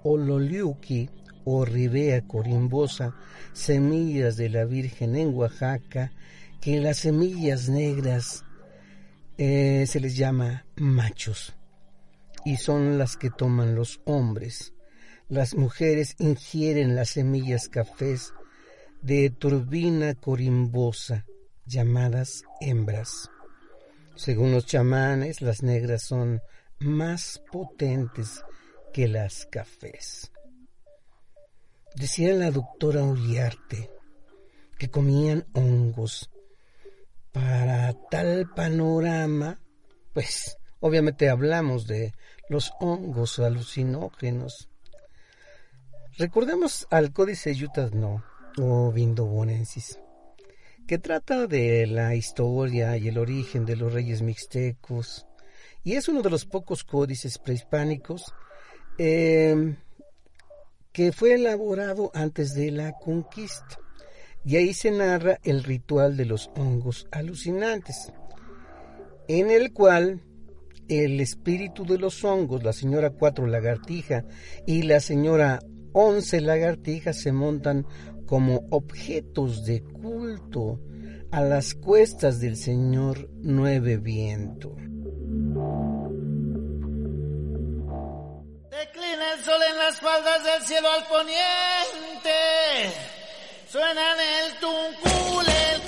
Ololiuki 0.02 1.10
o 1.52 1.64
ribea 1.64 2.20
corimbosa, 2.22 3.16
semillas 3.52 4.36
de 4.36 4.48
la 4.50 4.64
Virgen 4.64 5.16
en 5.16 5.34
Oaxaca, 5.34 6.12
que 6.60 6.80
las 6.80 6.98
semillas 6.98 7.68
negras 7.68 8.44
eh, 9.36 9.84
se 9.88 9.98
les 9.98 10.16
llama 10.16 10.64
machos 10.76 11.54
y 12.44 12.56
son 12.56 12.98
las 12.98 13.16
que 13.16 13.30
toman 13.30 13.74
los 13.74 14.00
hombres. 14.04 14.74
Las 15.28 15.56
mujeres 15.56 16.14
ingieren 16.18 16.94
las 16.94 17.10
semillas 17.10 17.68
cafés 17.68 18.32
de 19.02 19.30
turbina 19.30 20.14
corimbosa, 20.14 21.26
llamadas 21.66 22.44
hembras. 22.60 23.28
Según 24.14 24.52
los 24.52 24.66
chamanes, 24.66 25.42
las 25.42 25.62
negras 25.64 26.02
son 26.02 26.42
más 26.78 27.42
potentes 27.50 28.44
que 28.92 29.08
las 29.08 29.46
cafés. 29.46 30.30
Decía 31.94 32.32
la 32.34 32.50
doctora 32.50 33.02
Uriarte 33.02 33.90
que 34.78 34.90
comían 34.90 35.46
hongos. 35.52 36.30
Para 37.32 37.92
tal 38.10 38.48
panorama, 38.56 39.60
pues 40.12 40.56
obviamente 40.80 41.28
hablamos 41.28 41.86
de 41.86 42.12
los 42.48 42.72
hongos 42.80 43.38
alucinógenos. 43.38 44.68
Recordemos 46.16 46.86
al 46.90 47.12
Códice 47.12 47.52
Utah 47.52 47.90
No 47.92 48.24
o 48.58 48.90
Vindobonensis, 48.90 50.00
que 50.88 50.98
trata 50.98 51.46
de 51.46 51.86
la 51.86 52.14
historia 52.14 52.96
y 52.96 53.08
el 53.08 53.18
origen 53.18 53.64
de 53.64 53.76
los 53.76 53.92
reyes 53.92 54.22
mixtecos, 54.22 55.26
y 55.84 55.94
es 55.94 56.08
uno 56.08 56.22
de 56.22 56.30
los 56.30 56.46
pocos 56.46 56.84
códices 56.84 57.38
prehispánicos 57.38 58.34
eh, 58.98 59.76
que 60.92 61.12
fue 61.12 61.34
elaborado 61.34 62.10
antes 62.14 62.54
de 62.54 62.70
la 62.70 62.92
conquista. 62.92 63.78
Y 64.44 64.56
ahí 64.56 64.72
se 64.72 64.90
narra 64.90 65.38
el 65.42 65.62
ritual 65.62 66.16
de 66.16 66.24
los 66.24 66.50
hongos 66.56 67.06
alucinantes, 67.10 68.12
en 69.28 69.50
el 69.50 69.72
cual 69.72 70.22
el 70.88 71.20
espíritu 71.20 71.84
de 71.84 71.98
los 71.98 72.24
hongos, 72.24 72.64
la 72.64 72.72
señora 72.72 73.10
cuatro 73.10 73.46
lagartija 73.46 74.24
y 74.66 74.82
la 74.82 75.00
señora 75.00 75.60
once 75.92 76.40
lagartijas 76.40 77.20
se 77.20 77.32
montan 77.32 77.86
como 78.26 78.66
objetos 78.70 79.64
de 79.66 79.82
culto 79.82 80.80
a 81.30 81.42
las 81.42 81.74
cuestas 81.74 82.40
del 82.40 82.56
señor 82.56 83.28
nueve 83.40 83.98
viento. 83.98 84.74
Declina 88.70 89.32
el 89.32 89.44
sol 89.44 89.60
en 89.68 89.76
las 89.78 90.00
faldas 90.00 90.44
del 90.44 90.62
cielo 90.62 90.88
al 90.92 91.04
poniente. 91.08 92.30
Suena 93.68 94.12
en 94.12 94.20
el 94.20 94.54
tuncul 94.60 95.44
el 95.48 95.80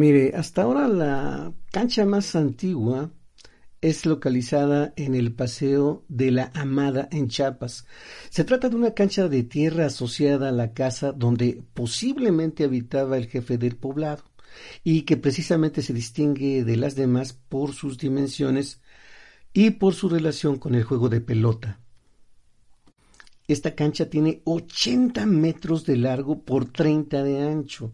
Mire, 0.00 0.32
hasta 0.34 0.62
ahora 0.62 0.88
la 0.88 1.52
cancha 1.70 2.06
más 2.06 2.34
antigua 2.34 3.12
es 3.82 4.06
localizada 4.06 4.94
en 4.96 5.14
el 5.14 5.34
Paseo 5.34 6.06
de 6.08 6.30
la 6.30 6.50
Amada 6.54 7.06
en 7.12 7.28
Chiapas. 7.28 7.84
Se 8.30 8.44
trata 8.44 8.70
de 8.70 8.76
una 8.76 8.94
cancha 8.94 9.28
de 9.28 9.42
tierra 9.42 9.84
asociada 9.84 10.48
a 10.48 10.52
la 10.52 10.72
casa 10.72 11.12
donde 11.12 11.62
posiblemente 11.74 12.64
habitaba 12.64 13.18
el 13.18 13.26
jefe 13.26 13.58
del 13.58 13.76
poblado 13.76 14.24
y 14.82 15.02
que 15.02 15.18
precisamente 15.18 15.82
se 15.82 15.92
distingue 15.92 16.64
de 16.64 16.76
las 16.78 16.94
demás 16.94 17.34
por 17.34 17.74
sus 17.74 17.98
dimensiones 17.98 18.80
y 19.52 19.68
por 19.72 19.92
su 19.92 20.08
relación 20.08 20.56
con 20.56 20.74
el 20.74 20.84
juego 20.84 21.10
de 21.10 21.20
pelota. 21.20 21.78
Esta 23.46 23.74
cancha 23.74 24.08
tiene 24.08 24.40
80 24.44 25.26
metros 25.26 25.84
de 25.84 25.98
largo 25.98 26.40
por 26.40 26.72
30 26.72 27.22
de 27.22 27.42
ancho 27.42 27.92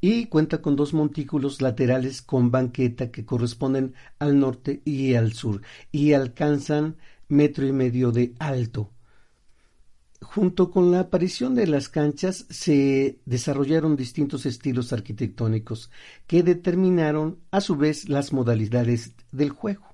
y 0.00 0.26
cuenta 0.26 0.62
con 0.62 0.76
dos 0.76 0.94
montículos 0.94 1.60
laterales 1.60 2.22
con 2.22 2.50
banqueta 2.50 3.10
que 3.10 3.24
corresponden 3.24 3.94
al 4.18 4.38
norte 4.38 4.82
y 4.84 5.14
al 5.14 5.32
sur 5.32 5.62
y 5.92 6.12
alcanzan 6.12 6.96
metro 7.28 7.66
y 7.66 7.72
medio 7.72 8.10
de 8.12 8.34
alto. 8.38 8.90
Junto 10.22 10.70
con 10.70 10.90
la 10.90 11.00
aparición 11.00 11.54
de 11.54 11.66
las 11.66 11.88
canchas 11.88 12.46
se 12.50 13.20
desarrollaron 13.24 13.96
distintos 13.96 14.44
estilos 14.44 14.92
arquitectónicos 14.92 15.90
que 16.26 16.42
determinaron 16.42 17.38
a 17.50 17.60
su 17.60 17.76
vez 17.76 18.08
las 18.08 18.32
modalidades 18.32 19.14
del 19.32 19.50
juego. 19.50 19.86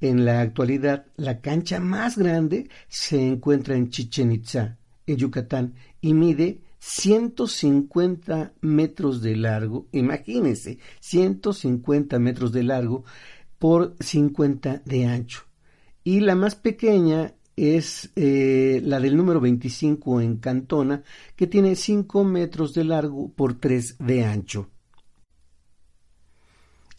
En 0.00 0.24
la 0.24 0.40
actualidad, 0.40 1.06
la 1.16 1.40
cancha 1.40 1.78
más 1.78 2.18
grande 2.18 2.68
se 2.88 3.26
encuentra 3.26 3.76
en 3.76 3.90
Chichen 3.90 4.32
Itza, 4.32 4.76
en 5.06 5.16
Yucatán, 5.16 5.74
y 6.00 6.14
mide 6.14 6.63
150 6.86 8.52
metros 8.60 9.22
de 9.22 9.36
largo, 9.36 9.88
imagínense, 9.92 10.78
150 11.00 12.18
metros 12.18 12.52
de 12.52 12.62
largo 12.62 13.04
por 13.58 13.96
50 14.00 14.82
de 14.84 15.06
ancho. 15.06 15.44
Y 16.04 16.20
la 16.20 16.34
más 16.34 16.56
pequeña 16.56 17.32
es 17.56 18.10
eh, 18.16 18.82
la 18.84 19.00
del 19.00 19.16
número 19.16 19.40
25 19.40 20.20
en 20.20 20.36
Cantona, 20.36 21.02
que 21.36 21.46
tiene 21.46 21.74
5 21.74 22.22
metros 22.22 22.74
de 22.74 22.84
largo 22.84 23.32
por 23.32 23.58
3 23.58 23.96
de 24.00 24.24
ancho. 24.26 24.68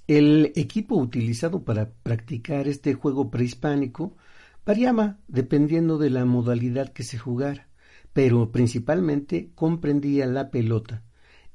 El 0.07 0.51
equipo 0.55 0.95
utilizado 0.95 1.63
para 1.63 1.91
practicar 1.91 2.67
este 2.67 2.95
juego 2.95 3.29
prehispánico 3.29 4.17
variaba 4.65 5.19
dependiendo 5.27 5.99
de 5.99 6.09
la 6.09 6.25
modalidad 6.25 6.91
que 6.91 7.03
se 7.03 7.19
jugara 7.19 7.67
pero 8.15 8.49
principalmente 8.49 9.51
comprendía 9.55 10.25
la 10.25 10.49
pelota, 10.49 11.03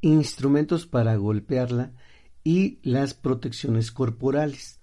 instrumentos 0.02 0.86
para 0.86 1.16
golpearla 1.16 1.92
y 2.44 2.80
las 2.82 3.14
protecciones 3.14 3.90
corporales. 3.90 4.78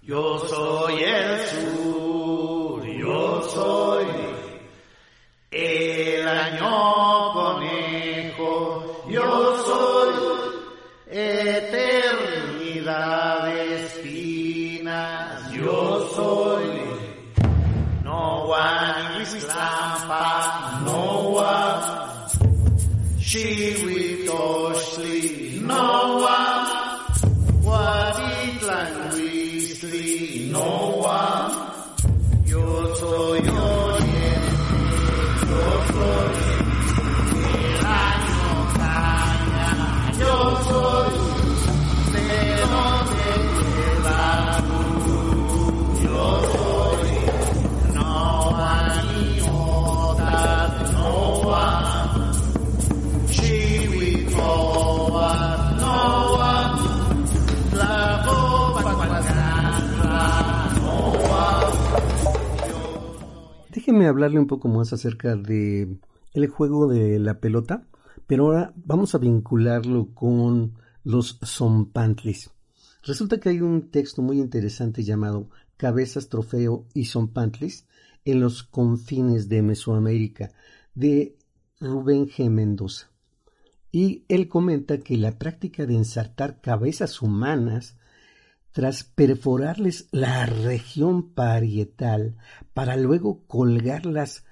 Déjeme 63.88 64.08
hablarle 64.08 64.38
un 64.38 64.48
poco 64.48 64.68
más 64.68 64.92
acerca 64.92 65.38
de 65.38 65.98
el 66.34 66.48
juego 66.48 66.90
de 66.90 67.20
la 67.20 67.40
pelota, 67.40 67.88
pero 68.28 68.48
ahora 68.48 68.74
vamos 68.76 69.16
a 69.16 69.18
vincularlo 69.18 70.14
con 70.14 70.74
los 71.06 71.40
zompantlis. 71.46 72.52
Resulta 73.04 73.40
que 73.40 73.48
hay 73.48 73.62
un 73.62 73.90
texto 73.90 74.22
muy 74.22 74.40
interesante 74.40 75.04
llamado 75.04 75.50
Cabezas, 75.78 76.28
Trofeo 76.28 76.86
y 76.94 77.06
Zompantlis 77.06 77.88
en 78.26 78.42
los 78.42 78.62
confines 78.64 79.48
de 79.48 79.62
Mesoamérica 79.62 80.52
de 80.94 81.38
Rubén 81.80 82.28
G. 82.28 82.50
Mendoza. 82.50 83.10
Y 83.90 84.26
él 84.28 84.50
comenta 84.50 84.98
que 84.98 85.16
la 85.16 85.40
práctica 85.40 85.86
de 85.86 85.96
ensartar 85.96 86.60
cabezas 86.60 87.22
humanas 87.22 87.97
tras 88.72 89.04
perforarles 89.04 90.08
la 90.12 90.46
región 90.46 91.34
parietal 91.34 92.38
para 92.74 92.96
luego 92.96 93.46
colgarlas 93.48 94.44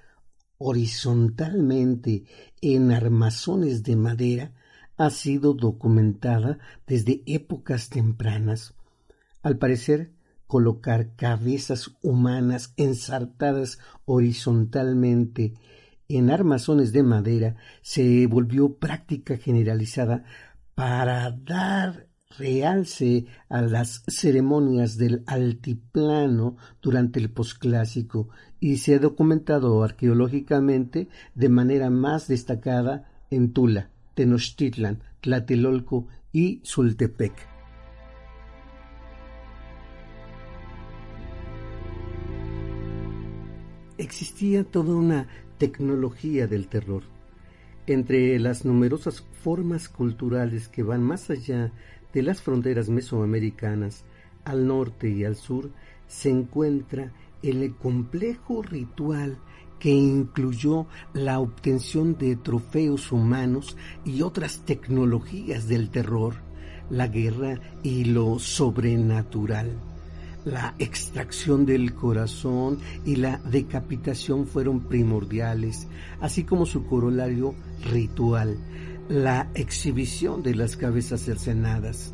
horizontalmente 0.58 2.24
en 2.60 2.90
armazones 2.90 3.82
de 3.82 3.96
madera, 3.96 4.52
ha 4.96 5.10
sido 5.10 5.52
documentada 5.52 6.58
desde 6.86 7.22
épocas 7.26 7.90
tempranas. 7.90 8.74
Al 9.42 9.58
parecer, 9.58 10.12
colocar 10.46 11.14
cabezas 11.16 11.90
humanas 12.02 12.72
ensartadas 12.76 13.78
horizontalmente 14.04 15.54
en 16.08 16.30
armazones 16.30 16.92
de 16.92 17.02
madera 17.02 17.56
se 17.82 18.26
volvió 18.26 18.78
práctica 18.78 19.36
generalizada 19.36 20.24
para 20.74 21.30
dar 21.30 22.05
realce 22.38 23.26
a 23.48 23.62
las 23.62 24.02
ceremonias 24.08 24.96
del 24.96 25.22
altiplano 25.26 26.56
durante 26.82 27.18
el 27.20 27.30
posclásico 27.30 28.28
y 28.60 28.78
se 28.78 28.96
ha 28.96 28.98
documentado 28.98 29.82
arqueológicamente 29.82 31.08
de 31.34 31.48
manera 31.48 31.90
más 31.90 32.28
destacada 32.28 33.10
en 33.30 33.52
Tula, 33.52 33.90
Tenochtitlan, 34.14 35.02
Tlatelolco 35.20 36.08
y 36.32 36.60
Sultepec. 36.62 37.34
Existía 43.98 44.62
toda 44.64 44.94
una 44.94 45.26
tecnología 45.56 46.46
del 46.46 46.68
terror. 46.68 47.04
Entre 47.86 48.38
las 48.38 48.64
numerosas 48.64 49.24
formas 49.42 49.88
culturales 49.88 50.68
que 50.68 50.82
van 50.82 51.02
más 51.02 51.30
allá 51.30 51.72
de 52.16 52.22
las 52.22 52.40
fronteras 52.40 52.88
mesoamericanas, 52.88 54.02
al 54.46 54.66
norte 54.66 55.10
y 55.10 55.24
al 55.24 55.36
sur, 55.36 55.68
se 56.08 56.30
encuentra 56.30 57.12
el 57.42 57.74
complejo 57.74 58.62
ritual 58.62 59.36
que 59.78 59.90
incluyó 59.90 60.86
la 61.12 61.40
obtención 61.40 62.16
de 62.16 62.36
trofeos 62.36 63.12
humanos 63.12 63.76
y 64.06 64.22
otras 64.22 64.60
tecnologías 64.60 65.68
del 65.68 65.90
terror, 65.90 66.36
la 66.88 67.06
guerra 67.06 67.60
y 67.82 68.04
lo 68.04 68.38
sobrenatural. 68.38 69.72
La 70.46 70.74
extracción 70.78 71.66
del 71.66 71.92
corazón 71.92 72.78
y 73.04 73.16
la 73.16 73.36
decapitación 73.44 74.46
fueron 74.46 74.80
primordiales, 74.80 75.86
así 76.22 76.44
como 76.44 76.64
su 76.64 76.86
corolario 76.86 77.54
ritual, 77.92 78.56
la 79.08 79.50
exhibición 79.54 80.42
de 80.42 80.54
las 80.54 80.76
cabezas 80.76 81.22
cercenadas. 81.22 82.12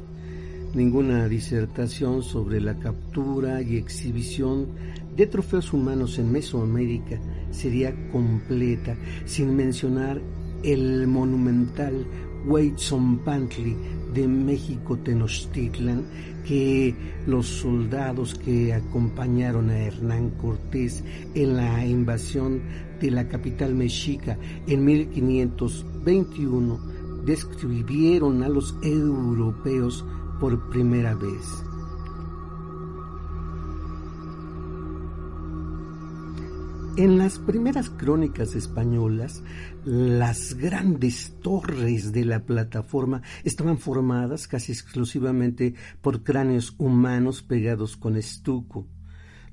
Ninguna 0.75 1.29
disertación 1.29 2.23
sobre 2.23 2.61
la 2.61 2.79
captura 2.79 3.63
y 3.63 3.77
exhibición 3.77 4.69
de 5.17 5.27
trofeos 5.27 5.73
humanos 5.73 6.19
en 6.19 6.33
Mesoamérica 6.33 7.19
sería 7.51 7.95
completa 8.11 8.97
sin 9.27 9.55
mencionar 9.55 10.21
el 10.63 11.07
monumental 11.07 12.07
Huitzompantli 12.47 13.77
de 14.15 14.29
México 14.29 14.97
Tenochtitlan 14.99 16.05
que 16.47 16.95
los 17.27 17.47
soldados 17.47 18.35
que 18.35 18.75
acompañaron 18.75 19.71
a 19.71 19.79
Hernán 19.79 20.31
Cortés 20.31 21.03
en 21.35 21.57
la 21.57 21.87
invasión 21.87 22.63
de 23.01 23.11
la 23.11 23.29
capital 23.29 23.75
mexica 23.75 24.39
en 24.67 24.85
1521 24.85 26.79
describieron 27.25 28.43
a 28.43 28.49
los 28.49 28.75
europeos 28.83 30.05
por 30.41 30.69
primera 30.71 31.15
vez. 31.15 31.72
En 36.95 37.17
las 37.17 37.39
primeras 37.39 37.89
crónicas 37.89 38.55
españolas, 38.55 39.43
las 39.87 40.53
grandes 40.53 41.33
torres 41.41 42.13
de 42.13 42.27
la 42.27 42.45
plataforma 42.45 43.23
estaban 43.45 43.79
formadas 43.79 44.47
casi 44.47 44.73
exclusivamente 44.73 45.73
por 46.03 46.23
cráneos 46.23 46.75
humanos 46.77 47.43
pegados 47.43 47.97
con 47.97 48.19
estuco. 48.19 48.87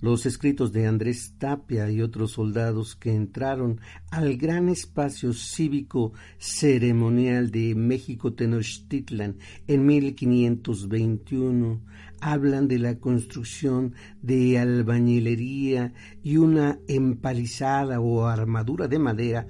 Los 0.01 0.25
escritos 0.25 0.73
de 0.73 0.85
Andrés 0.85 1.35
Tapia 1.37 1.89
y 1.89 2.01
otros 2.01 2.31
soldados 2.31 2.97
que 2.97 3.15
entraron 3.15 3.79
al 4.11 4.35
gran 4.35 4.67
espacio 4.67 5.31
cívico 5.31 6.11
ceremonial 6.39 7.51
de 7.51 7.73
México 7.73 8.33
Tenochtitlan 8.33 9.37
en 9.65 9.85
1521 9.85 11.81
hablan 12.21 12.67
de 12.67 12.79
la 12.79 12.99
construcción 12.99 13.93
de 14.21 14.57
albañilería 14.59 15.93
y 16.23 16.37
una 16.37 16.79
empalizada 16.87 17.99
o 17.99 18.25
armadura 18.25 18.87
de 18.87 18.99
madera 18.99 19.47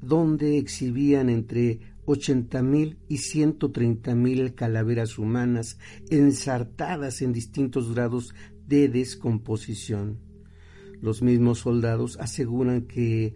donde 0.00 0.58
exhibían 0.58 1.28
entre 1.28 1.80
ochenta 2.06 2.62
mil 2.62 2.98
y 3.08 3.18
ciento 3.18 3.70
treinta 3.70 4.14
mil 4.14 4.54
calaveras 4.54 5.18
humanas 5.18 5.78
ensartadas 6.10 7.22
en 7.22 7.32
distintos 7.32 7.94
grados 7.94 8.34
de 8.66 8.88
descomposición. 8.88 10.18
Los 11.00 11.22
mismos 11.22 11.60
soldados 11.60 12.18
aseguran 12.18 12.82
que 12.82 13.34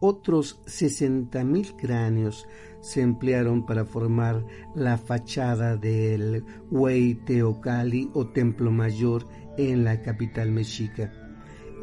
otros 0.00 0.60
sesenta 0.66 1.44
mil 1.44 1.74
cráneos 1.76 2.46
se 2.80 3.02
emplearon 3.02 3.66
para 3.66 3.84
formar 3.84 4.44
la 4.74 4.96
fachada 4.96 5.76
del 5.76 6.44
Hueyteocali 6.70 8.10
o 8.14 8.28
Templo 8.28 8.70
Mayor 8.70 9.26
en 9.56 9.84
la 9.84 10.00
capital 10.02 10.50
mexica. 10.50 11.12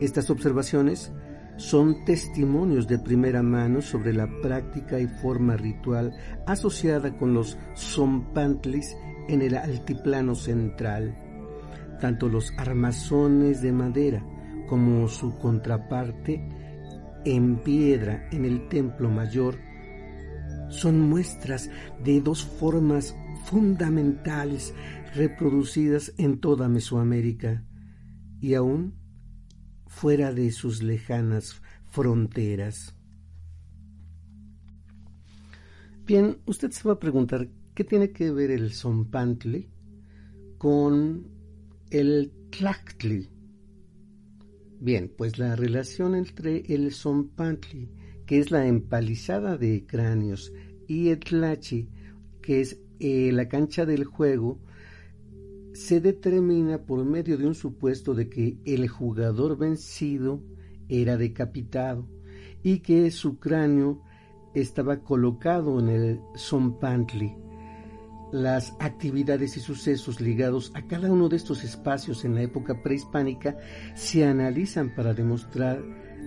Estas 0.02 0.30
observaciones 0.30 1.12
son 1.58 2.06
testimonios 2.06 2.88
de 2.88 3.00
primera 3.00 3.42
mano 3.42 3.82
sobre 3.82 4.14
la 4.14 4.30
práctica 4.42 5.00
y 5.00 5.08
forma 5.08 5.58
ritual 5.58 6.16
asociada 6.46 7.18
con 7.18 7.34
los 7.34 7.58
zompantlis 7.76 8.96
en 9.28 9.42
el 9.42 9.56
altiplano 9.56 10.36
central. 10.36 11.16
Tanto 12.00 12.30
los 12.30 12.54
armazones 12.58 13.62
de 13.62 13.72
madera 13.72 14.24
como 14.68 15.08
su 15.08 15.38
contraparte 15.40 16.48
en 17.26 17.58
piedra 17.58 18.28
en 18.32 18.46
el 18.46 18.68
templo 18.70 19.10
mayor 19.10 19.58
son 20.70 21.00
muestras 21.02 21.70
de 22.04 22.22
dos 22.22 22.44
formas 22.44 23.16
fundamentales 23.46 24.74
reproducidas 25.16 26.14
en 26.18 26.40
toda 26.40 26.68
Mesoamérica 26.68 27.64
y 28.42 28.54
aún 28.54 28.94
fuera 29.88 30.34
de 30.34 30.52
sus 30.52 30.84
lejanas 30.84 31.62
fronteras. 31.90 32.94
Bien, 36.06 36.38
usted 36.46 36.72
se 36.72 36.88
va 36.88 36.94
a 36.94 37.00
preguntar 37.00 37.50
qué 37.74 37.84
tiene 37.84 38.12
que 38.12 38.32
ver 38.32 38.52
el 38.52 38.72
Zompantli 38.74 39.70
con 40.58 41.28
el 41.90 42.32
Tlachtli. 42.50 43.30
Bien, 44.80 45.12
pues 45.18 45.38
la 45.40 45.56
relación 45.56 46.16
entre 46.16 46.60
el 46.74 46.94
Zompantli 46.94 47.90
que 48.28 48.40
es 48.40 48.52
la 48.52 48.68
empalizada 48.68 49.58
de 49.58 49.86
cráneos, 49.88 50.54
y 50.86 51.10
el 51.10 51.20
tlachi, 51.20 51.90
que 52.42 52.62
es 52.62 52.80
eh, 53.00 53.32
la 53.32 53.48
cancha 53.48 53.86
del 53.86 54.04
juego, 54.04 54.60
se 55.74 56.02
determina 56.02 56.80
por 56.80 57.04
medio 57.06 57.38
de 57.38 57.48
un 57.48 57.56
supuesto 57.56 58.14
de 58.14 58.30
que 58.30 58.58
el 58.66 58.88
jugador 58.88 59.58
vencido 59.58 60.44
era 60.90 61.18
decapitado 61.18 62.08
y 62.64 62.80
que 62.80 63.10
su 63.12 63.40
cráneo 63.40 64.02
estaba 64.54 65.04
colocado 65.04 65.80
en 65.80 65.90
el 65.90 66.20
Zompantli. 66.36 67.34
Las 68.32 68.76
actividades 68.80 69.56
y 69.56 69.62
sucesos 69.62 70.20
ligados 70.20 70.72
a 70.74 70.86
cada 70.86 71.12
uno 71.12 71.30
de 71.30 71.38
estos 71.38 71.64
espacios 71.64 72.26
en 72.26 72.36
la 72.36 72.42
época 72.42 72.82
prehispánica 72.84 73.58
se 73.96 74.26
analizan 74.26 74.94
para 74.96 75.14
demostrar 75.14 75.82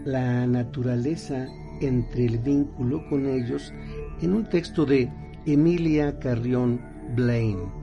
la 0.05 0.47
naturaleza 0.47 1.47
entre 1.81 2.27
el 2.27 2.39
vínculo 2.39 3.07
con 3.09 3.27
ellos 3.27 3.73
en 4.21 4.35
un 4.35 4.49
texto 4.49 4.85
de 4.85 5.11
Emilia 5.47 6.19
Carrión 6.19 6.81
Blaine. 7.15 7.81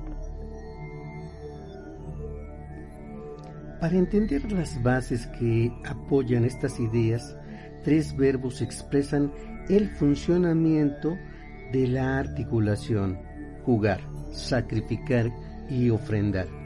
Para 3.80 3.96
entender 3.96 4.52
las 4.52 4.82
bases 4.82 5.28
que 5.40 5.72
apoyan 5.86 6.46
estas 6.46 6.80
ideas, 6.80 7.38
tres 7.84 8.16
verbos 8.16 8.62
expresan 8.62 9.32
el 9.70 9.90
funcionamiento 9.90 11.16
de 11.72 11.88
la 11.88 12.18
articulación, 12.18 13.20
jugar, 13.64 14.00
sacrificar 14.32 15.32
y 15.70 15.90
ofrendar. 15.90 16.57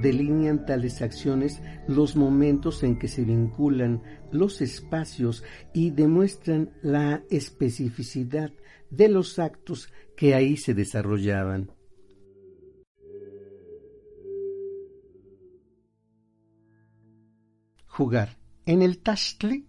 Delinean 0.00 0.64
tales 0.66 1.02
acciones 1.02 1.60
los 1.88 2.16
momentos 2.16 2.82
en 2.82 2.98
que 2.98 3.08
se 3.08 3.24
vinculan 3.24 4.02
los 4.30 4.60
espacios 4.60 5.42
y 5.74 5.90
demuestran 5.90 6.70
la 6.82 7.22
especificidad 7.30 8.52
de 8.90 9.08
los 9.08 9.38
actos 9.38 9.92
que 10.16 10.34
ahí 10.34 10.56
se 10.56 10.74
desarrollaban. 10.74 11.70
Jugar. 17.86 18.38
En 18.64 18.82
el 18.82 18.98
Tashtli 18.98 19.66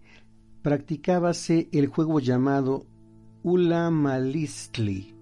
practicábase 0.61 1.69
el 1.71 1.87
juego 1.87 2.19
llamado 2.19 2.85
Ulamalistli, 3.43 5.15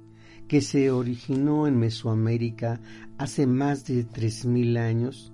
que 0.47 0.61
se 0.61 0.91
originó 0.91 1.67
en 1.67 1.77
Mesoamérica 1.77 2.79
hace 3.17 3.47
más 3.47 3.85
de 3.85 4.05
3.000 4.05 4.77
años, 4.77 5.33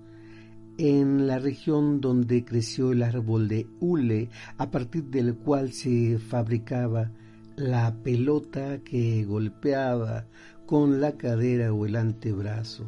en 0.78 1.28
la 1.28 1.38
región 1.38 2.02
donde 2.02 2.44
creció 2.44 2.92
el 2.92 3.04
árbol 3.04 3.48
de 3.48 3.68
hule, 3.80 4.30
a 4.58 4.72
partir 4.72 5.04
del 5.06 5.36
cual 5.36 5.72
se 5.72 6.18
fabricaba 6.18 7.12
la 7.56 7.96
pelota 8.04 8.80
que 8.80 9.24
golpeaba 9.26 10.26
con 10.66 11.00
la 11.00 11.12
cadera 11.18 11.74
o 11.74 11.86
el 11.86 11.96
antebrazo. 11.96 12.86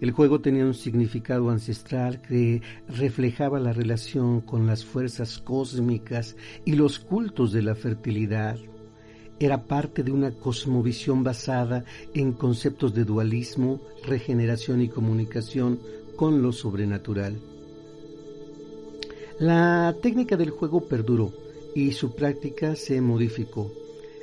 El 0.00 0.10
juego 0.10 0.40
tenía 0.40 0.66
un 0.66 0.74
significado 0.74 1.50
ancestral 1.50 2.20
que 2.20 2.62
reflejaba 2.88 3.58
la 3.58 3.72
relación 3.72 4.40
con 4.40 4.66
las 4.66 4.84
fuerzas 4.84 5.38
cósmicas 5.38 6.36
y 6.64 6.74
los 6.74 6.98
cultos 6.98 7.52
de 7.52 7.62
la 7.62 7.74
fertilidad. 7.74 8.58
Era 9.40 9.64
parte 9.64 10.02
de 10.02 10.12
una 10.12 10.30
cosmovisión 10.32 11.24
basada 11.24 11.84
en 12.14 12.32
conceptos 12.32 12.94
de 12.94 13.04
dualismo, 13.04 13.80
regeneración 14.06 14.80
y 14.80 14.88
comunicación 14.88 15.80
con 16.16 16.42
lo 16.42 16.52
sobrenatural. 16.52 17.38
La 19.38 19.94
técnica 20.00 20.36
del 20.36 20.50
juego 20.50 20.86
perduró 20.86 21.32
y 21.74 21.92
su 21.92 22.14
práctica 22.14 22.76
se 22.76 23.00
modificó. 23.00 23.72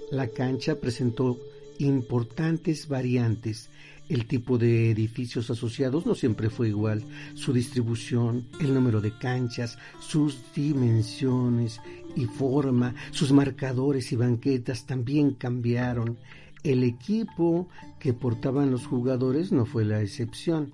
La 0.10 0.28
cancha 0.28 0.76
presentó 0.76 1.38
importantes 1.80 2.88
variantes 2.88 3.70
el 4.12 4.26
tipo 4.26 4.58
de 4.58 4.92
edificios 4.92 5.50
asociados 5.50 6.06
no 6.06 6.16
siempre 6.16 6.50
fue 6.50 6.68
igual. 6.68 7.04
Su 7.34 7.54
distribución, 7.54 8.46
el 8.60 8.74
número 8.74 9.00
de 9.00 9.18
canchas, 9.18 9.78
sus 10.02 10.38
dimensiones 10.54 11.80
y 12.16 12.26
forma, 12.26 12.94
sus 13.12 13.32
marcadores 13.32 14.12
y 14.12 14.18
banquetas 14.18 14.86
también 14.86 15.32
cambiaron. 15.32 16.18
El 16.64 16.84
equipo 16.84 17.70
que 18.00 18.14
portaban 18.14 18.70
los 18.70 18.86
jugadores 18.86 19.54
no 19.54 19.66
fue 19.66 19.86
la 19.86 20.02
excepción. 20.02 20.74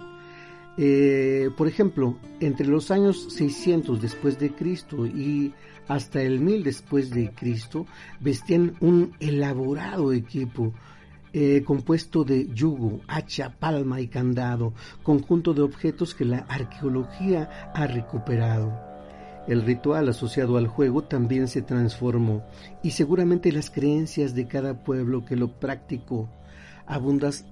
Eh, 0.80 1.52
por 1.56 1.68
ejemplo, 1.68 2.18
entre 2.40 2.68
los 2.68 2.90
años 2.90 3.34
600 3.34 4.02
después 4.02 4.40
de 4.40 4.52
Cristo 4.52 5.06
y 5.06 5.54
hasta 5.88 6.22
el 6.24 6.40
1000 6.40 6.64
después 6.64 7.12
de 7.12 7.32
Cristo, 7.32 7.86
vestían 8.20 8.76
un 8.80 9.14
elaborado 9.20 10.12
equipo 10.12 10.74
eh, 11.34 11.64
compuesto 11.66 12.24
de 12.24 12.48
yugo, 12.54 13.02
hacha, 13.08 13.50
palma 13.60 14.02
y 14.02 14.08
candado, 14.08 14.74
conjunto 15.04 15.54
de 15.54 15.62
objetos 15.62 16.16
que 16.16 16.26
la 16.26 16.40
arqueología 16.40 17.72
ha 17.74 17.88
recuperado. 17.88 18.88
El 19.48 19.64
ritual 19.64 20.10
asociado 20.10 20.58
al 20.58 20.68
juego 20.68 21.04
también 21.04 21.48
se 21.48 21.62
transformó 21.62 22.44
y 22.84 22.92
seguramente 22.92 23.52
las 23.52 23.70
creencias 23.70 24.36
de 24.36 24.48
cada 24.48 24.84
pueblo 24.84 25.24
que 25.24 25.38
lo 25.38 25.60
practicó 25.60 26.30
abundas, 26.88 27.46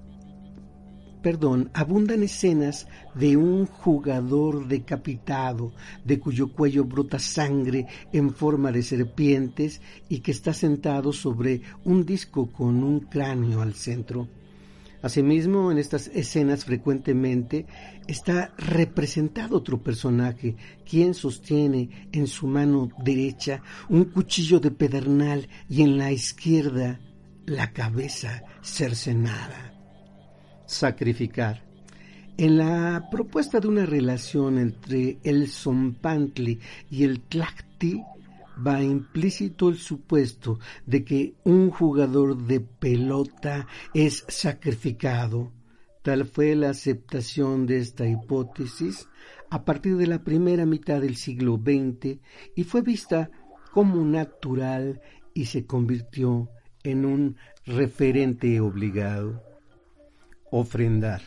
perdón, 1.22 1.70
abundan 1.74 2.22
escenas 2.22 2.86
de 3.14 3.36
un 3.36 3.66
jugador 3.66 4.68
decapitado, 4.68 5.72
de 6.04 6.18
cuyo 6.18 6.52
cuello 6.52 6.84
brota 6.84 7.18
sangre 7.18 7.86
en 8.12 8.32
forma 8.32 8.70
de 8.72 8.82
serpientes 8.82 9.80
y 10.08 10.20
que 10.20 10.30
está 10.30 10.52
sentado 10.52 11.12
sobre 11.12 11.62
un 11.84 12.04
disco 12.04 12.50
con 12.52 12.82
un 12.82 13.00
cráneo 13.00 13.60
al 13.60 13.74
centro. 13.74 14.28
Asimismo, 15.02 15.70
en 15.70 15.78
estas 15.78 16.08
escenas 16.08 16.64
frecuentemente 16.64 17.66
está 18.08 18.52
representado 18.56 19.58
otro 19.58 19.82
personaje, 19.82 20.56
quien 20.88 21.14
sostiene 21.14 22.08
en 22.12 22.26
su 22.26 22.46
mano 22.46 22.88
derecha 23.04 23.62
un 23.88 24.06
cuchillo 24.06 24.58
de 24.58 24.70
pedernal 24.70 25.48
y 25.68 25.82
en 25.82 25.98
la 25.98 26.12
izquierda 26.12 27.00
la 27.44 27.72
cabeza 27.72 28.42
cercenada 28.62 29.75
sacrificar. 30.66 31.62
En 32.38 32.58
la 32.58 33.08
propuesta 33.10 33.60
de 33.60 33.68
una 33.68 33.86
relación 33.86 34.58
entre 34.58 35.18
el 35.22 35.48
Zompantli 35.48 36.60
y 36.90 37.04
el 37.04 37.20
Tlacti 37.20 38.02
va 38.64 38.82
implícito 38.82 39.70
el 39.70 39.78
supuesto 39.78 40.58
de 40.84 41.02
que 41.02 41.34
un 41.44 41.70
jugador 41.70 42.36
de 42.36 42.60
pelota 42.60 43.66
es 43.94 44.24
sacrificado. 44.28 45.50
Tal 46.02 46.26
fue 46.26 46.54
la 46.54 46.70
aceptación 46.70 47.66
de 47.66 47.78
esta 47.78 48.06
hipótesis 48.06 49.08
a 49.48 49.64
partir 49.64 49.96
de 49.96 50.06
la 50.06 50.22
primera 50.22 50.66
mitad 50.66 51.00
del 51.00 51.16
siglo 51.16 51.56
XX 51.56 52.18
y 52.54 52.64
fue 52.64 52.82
vista 52.82 53.30
como 53.72 54.04
natural 54.04 55.00
y 55.32 55.46
se 55.46 55.64
convirtió 55.64 56.50
en 56.82 57.04
un 57.06 57.36
referente 57.64 58.60
obligado 58.60 59.42
ofrendar. 60.50 61.22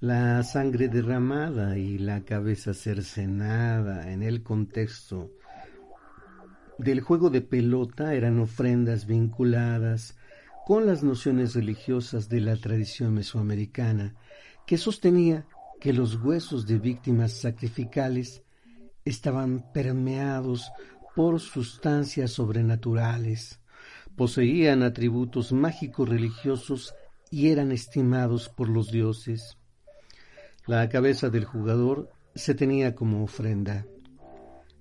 La 0.00 0.42
sangre 0.42 0.88
derramada 0.88 1.78
y 1.78 1.98
la 1.98 2.24
cabeza 2.24 2.74
cercenada 2.74 4.12
en 4.12 4.22
el 4.22 4.42
contexto 4.42 5.30
del 6.78 7.00
juego 7.00 7.30
de 7.30 7.40
pelota 7.40 8.14
eran 8.14 8.38
ofrendas 8.40 9.06
vinculadas 9.06 10.16
con 10.66 10.86
las 10.86 11.02
nociones 11.02 11.54
religiosas 11.54 12.28
de 12.28 12.40
la 12.40 12.56
tradición 12.56 13.14
mesoamericana, 13.14 14.14
que 14.66 14.78
sostenía 14.78 15.46
que 15.80 15.92
los 15.92 16.16
huesos 16.16 16.66
de 16.66 16.78
víctimas 16.78 17.32
sacrificales 17.32 18.42
estaban 19.04 19.70
permeados 19.72 20.72
por 21.14 21.38
sustancias 21.40 22.32
sobrenaturales, 22.32 23.60
poseían 24.16 24.82
atributos 24.82 25.52
mágicos 25.52 26.08
religiosos 26.08 26.94
y 27.34 27.48
eran 27.48 27.72
estimados 27.72 28.48
por 28.48 28.68
los 28.68 28.92
dioses. 28.92 29.58
La 30.68 30.88
cabeza 30.88 31.30
del 31.30 31.44
jugador 31.44 32.08
se 32.32 32.54
tenía 32.54 32.94
como 32.94 33.24
ofrenda. 33.24 33.88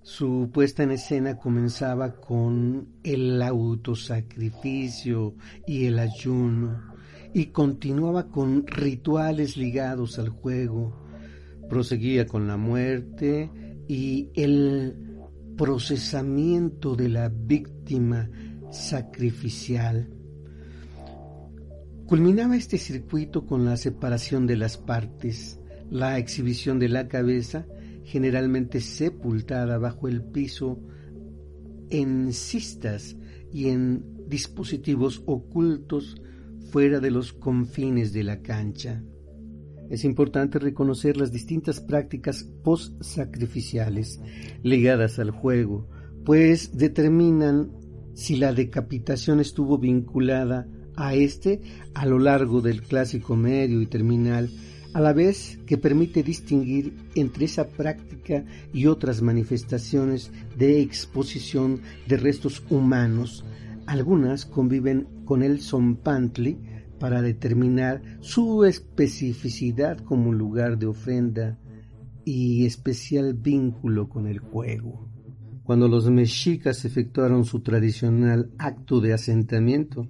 Su 0.03 0.51
puesta 0.53 0.83
en 0.83 0.91
escena 0.91 1.35
comenzaba 1.35 2.13
con 2.13 2.89
el 3.01 3.41
autosacrificio 3.41 5.33
y 5.65 5.85
el 5.87 5.97
ayuno 5.97 6.93
y 7.33 7.47
continuaba 7.47 8.27
con 8.27 8.67
rituales 8.67 9.57
ligados 9.57 10.19
al 10.19 10.29
juego. 10.29 11.07
Proseguía 11.67 12.27
con 12.27 12.47
la 12.47 12.57
muerte 12.57 13.49
y 13.87 14.29
el 14.35 15.25
procesamiento 15.57 16.95
de 16.95 17.09
la 17.09 17.29
víctima 17.29 18.29
sacrificial. 18.69 20.07
Culminaba 22.05 22.57
este 22.57 22.77
circuito 22.77 23.45
con 23.45 23.63
la 23.63 23.77
separación 23.77 24.45
de 24.45 24.57
las 24.57 24.77
partes, 24.77 25.59
la 25.89 26.17
exhibición 26.17 26.77
de 26.77 26.89
la 26.89 27.07
cabeza, 27.07 27.65
generalmente 28.03 28.81
sepultada 28.81 29.77
bajo 29.77 30.09
el 30.09 30.21
piso 30.21 30.79
en 31.89 32.33
cistas 32.33 33.15
y 33.51 33.69
en 33.69 34.27
dispositivos 34.27 35.23
ocultos 35.25 36.21
fuera 36.71 36.99
de 36.99 37.11
los 37.11 37.31
confines 37.31 38.11
de 38.11 38.23
la 38.23 38.41
cancha. 38.41 39.01
Es 39.89 40.03
importante 40.03 40.59
reconocer 40.59 41.17
las 41.17 41.31
distintas 41.31 41.79
prácticas 41.79 42.43
post-sacrificiales 42.63 44.19
ligadas 44.61 45.19
al 45.19 45.31
juego, 45.31 45.87
pues 46.25 46.75
determinan 46.75 47.71
si 48.13 48.35
la 48.35 48.53
decapitación 48.53 49.39
estuvo 49.39 49.77
vinculada 49.77 50.67
a 50.95 51.13
este 51.13 51.61
a 51.93 52.05
lo 52.05 52.19
largo 52.19 52.61
del 52.61 52.81
clásico 52.81 53.35
medio 53.35 53.81
y 53.81 53.85
terminal, 53.85 54.49
a 54.93 55.01
la 55.01 55.13
vez 55.13 55.59
que 55.65 55.77
permite 55.77 56.23
distinguir 56.23 56.93
entre 57.15 57.45
esa 57.45 57.67
práctica 57.67 58.45
y 58.73 58.85
otras 58.85 59.21
manifestaciones 59.21 60.31
de 60.57 60.81
exposición 60.81 61.81
de 62.07 62.17
restos 62.17 62.63
humanos. 62.69 63.43
Algunas 63.85 64.45
conviven 64.45 65.07
con 65.25 65.43
el 65.43 65.61
Zompantli 65.61 66.57
para 66.99 67.21
determinar 67.21 68.01
su 68.21 68.63
especificidad 68.63 69.97
como 69.97 70.31
lugar 70.31 70.77
de 70.77 70.85
ofrenda 70.85 71.59
y 72.23 72.65
especial 72.65 73.33
vínculo 73.33 74.07
con 74.07 74.27
el 74.27 74.39
juego. 74.39 75.09
Cuando 75.63 75.87
los 75.87 76.09
mexicas 76.09 76.85
efectuaron 76.85 77.45
su 77.45 77.61
tradicional 77.61 78.51
acto 78.57 78.99
de 78.99 79.13
asentamiento, 79.13 80.07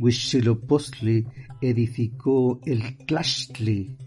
Huitzilopochtli 0.00 1.26
edificó 1.60 2.58
el 2.64 2.96
Tlachtli 3.06 3.98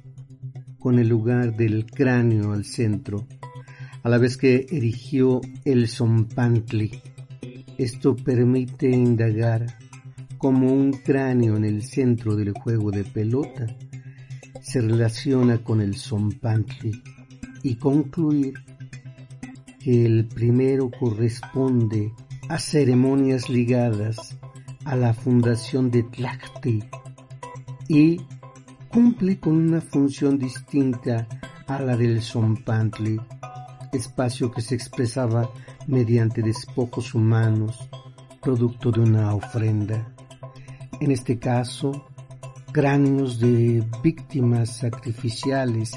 con 0.80 0.98
el 0.98 1.08
lugar 1.08 1.56
del 1.56 1.86
cráneo 1.86 2.52
al 2.52 2.66
centro, 2.66 3.28
a 4.02 4.10
la 4.10 4.18
vez 4.18 4.36
que 4.36 4.66
erigió 4.72 5.40
el 5.64 5.88
Zompantli. 5.88 6.90
Esto 7.78 8.16
permite 8.16 8.90
indagar 8.90 9.78
cómo 10.40 10.74
un 10.74 10.94
cráneo 10.94 11.58
en 11.58 11.66
el 11.66 11.84
centro 11.84 12.36
del 12.36 12.54
juego 12.54 12.90
de 12.90 13.04
pelota 13.04 13.68
se 14.62 14.82
relaciona 14.82 15.60
con 15.60 15.80
el 15.80 15.96
Zompantli 15.96 17.04
y 17.62 17.76
concluir 17.76 18.56
que 19.80 20.08
el 20.08 20.26
primero 20.26 20.90
corresponde 20.90 22.12
a 22.50 22.58
ceremonias 22.58 23.48
ligadas 23.48 24.40
a 24.86 24.96
la 24.96 25.14
fundación 25.14 25.90
de 25.90 26.04
Tlacti 26.04 26.84
y 27.88 28.22
cumple 28.90 29.40
con 29.40 29.54
una 29.54 29.82
función 29.82 30.38
distinta 30.38 31.28
a 31.68 31.80
la 31.80 31.96
del 31.96 32.22
Zompantli, 32.22 33.20
espacio 33.92 34.52
que 34.52 34.62
se 34.62 34.76
expresaba 34.76 35.50
mediante 35.88 36.42
despojos 36.42 37.14
humanos, 37.14 37.90
producto 38.42 38.92
de 38.92 39.02
una 39.02 39.34
ofrenda. 39.34 40.14
En 41.00 41.12
este 41.12 41.40
caso, 41.40 42.06
cráneos 42.72 43.40
de 43.40 43.84
víctimas 44.02 44.78
sacrificiales 44.78 45.92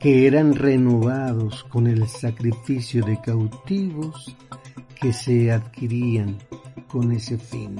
que 0.00 0.26
eran 0.26 0.54
renovados 0.54 1.62
con 1.64 1.86
el 1.86 2.08
sacrificio 2.08 3.04
de 3.04 3.20
cautivos 3.20 4.34
que 5.00 5.12
se 5.12 5.52
adquirían 5.52 6.38
con 6.88 7.12
ese 7.12 7.38
fin. 7.38 7.76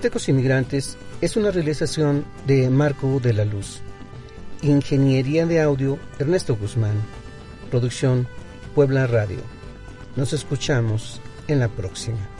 Mixtecos 0.00 0.30
Inmigrantes 0.30 0.96
es 1.20 1.36
una 1.36 1.50
realización 1.50 2.24
de 2.46 2.70
Marco 2.70 3.20
de 3.20 3.34
la 3.34 3.44
Luz. 3.44 3.82
Ingeniería 4.62 5.44
de 5.44 5.60
audio 5.60 5.98
Ernesto 6.18 6.56
Guzmán. 6.56 6.94
Producción 7.70 8.26
Puebla 8.74 9.06
Radio. 9.06 9.40
Nos 10.16 10.32
escuchamos 10.32 11.20
en 11.48 11.58
la 11.58 11.68
próxima. 11.68 12.39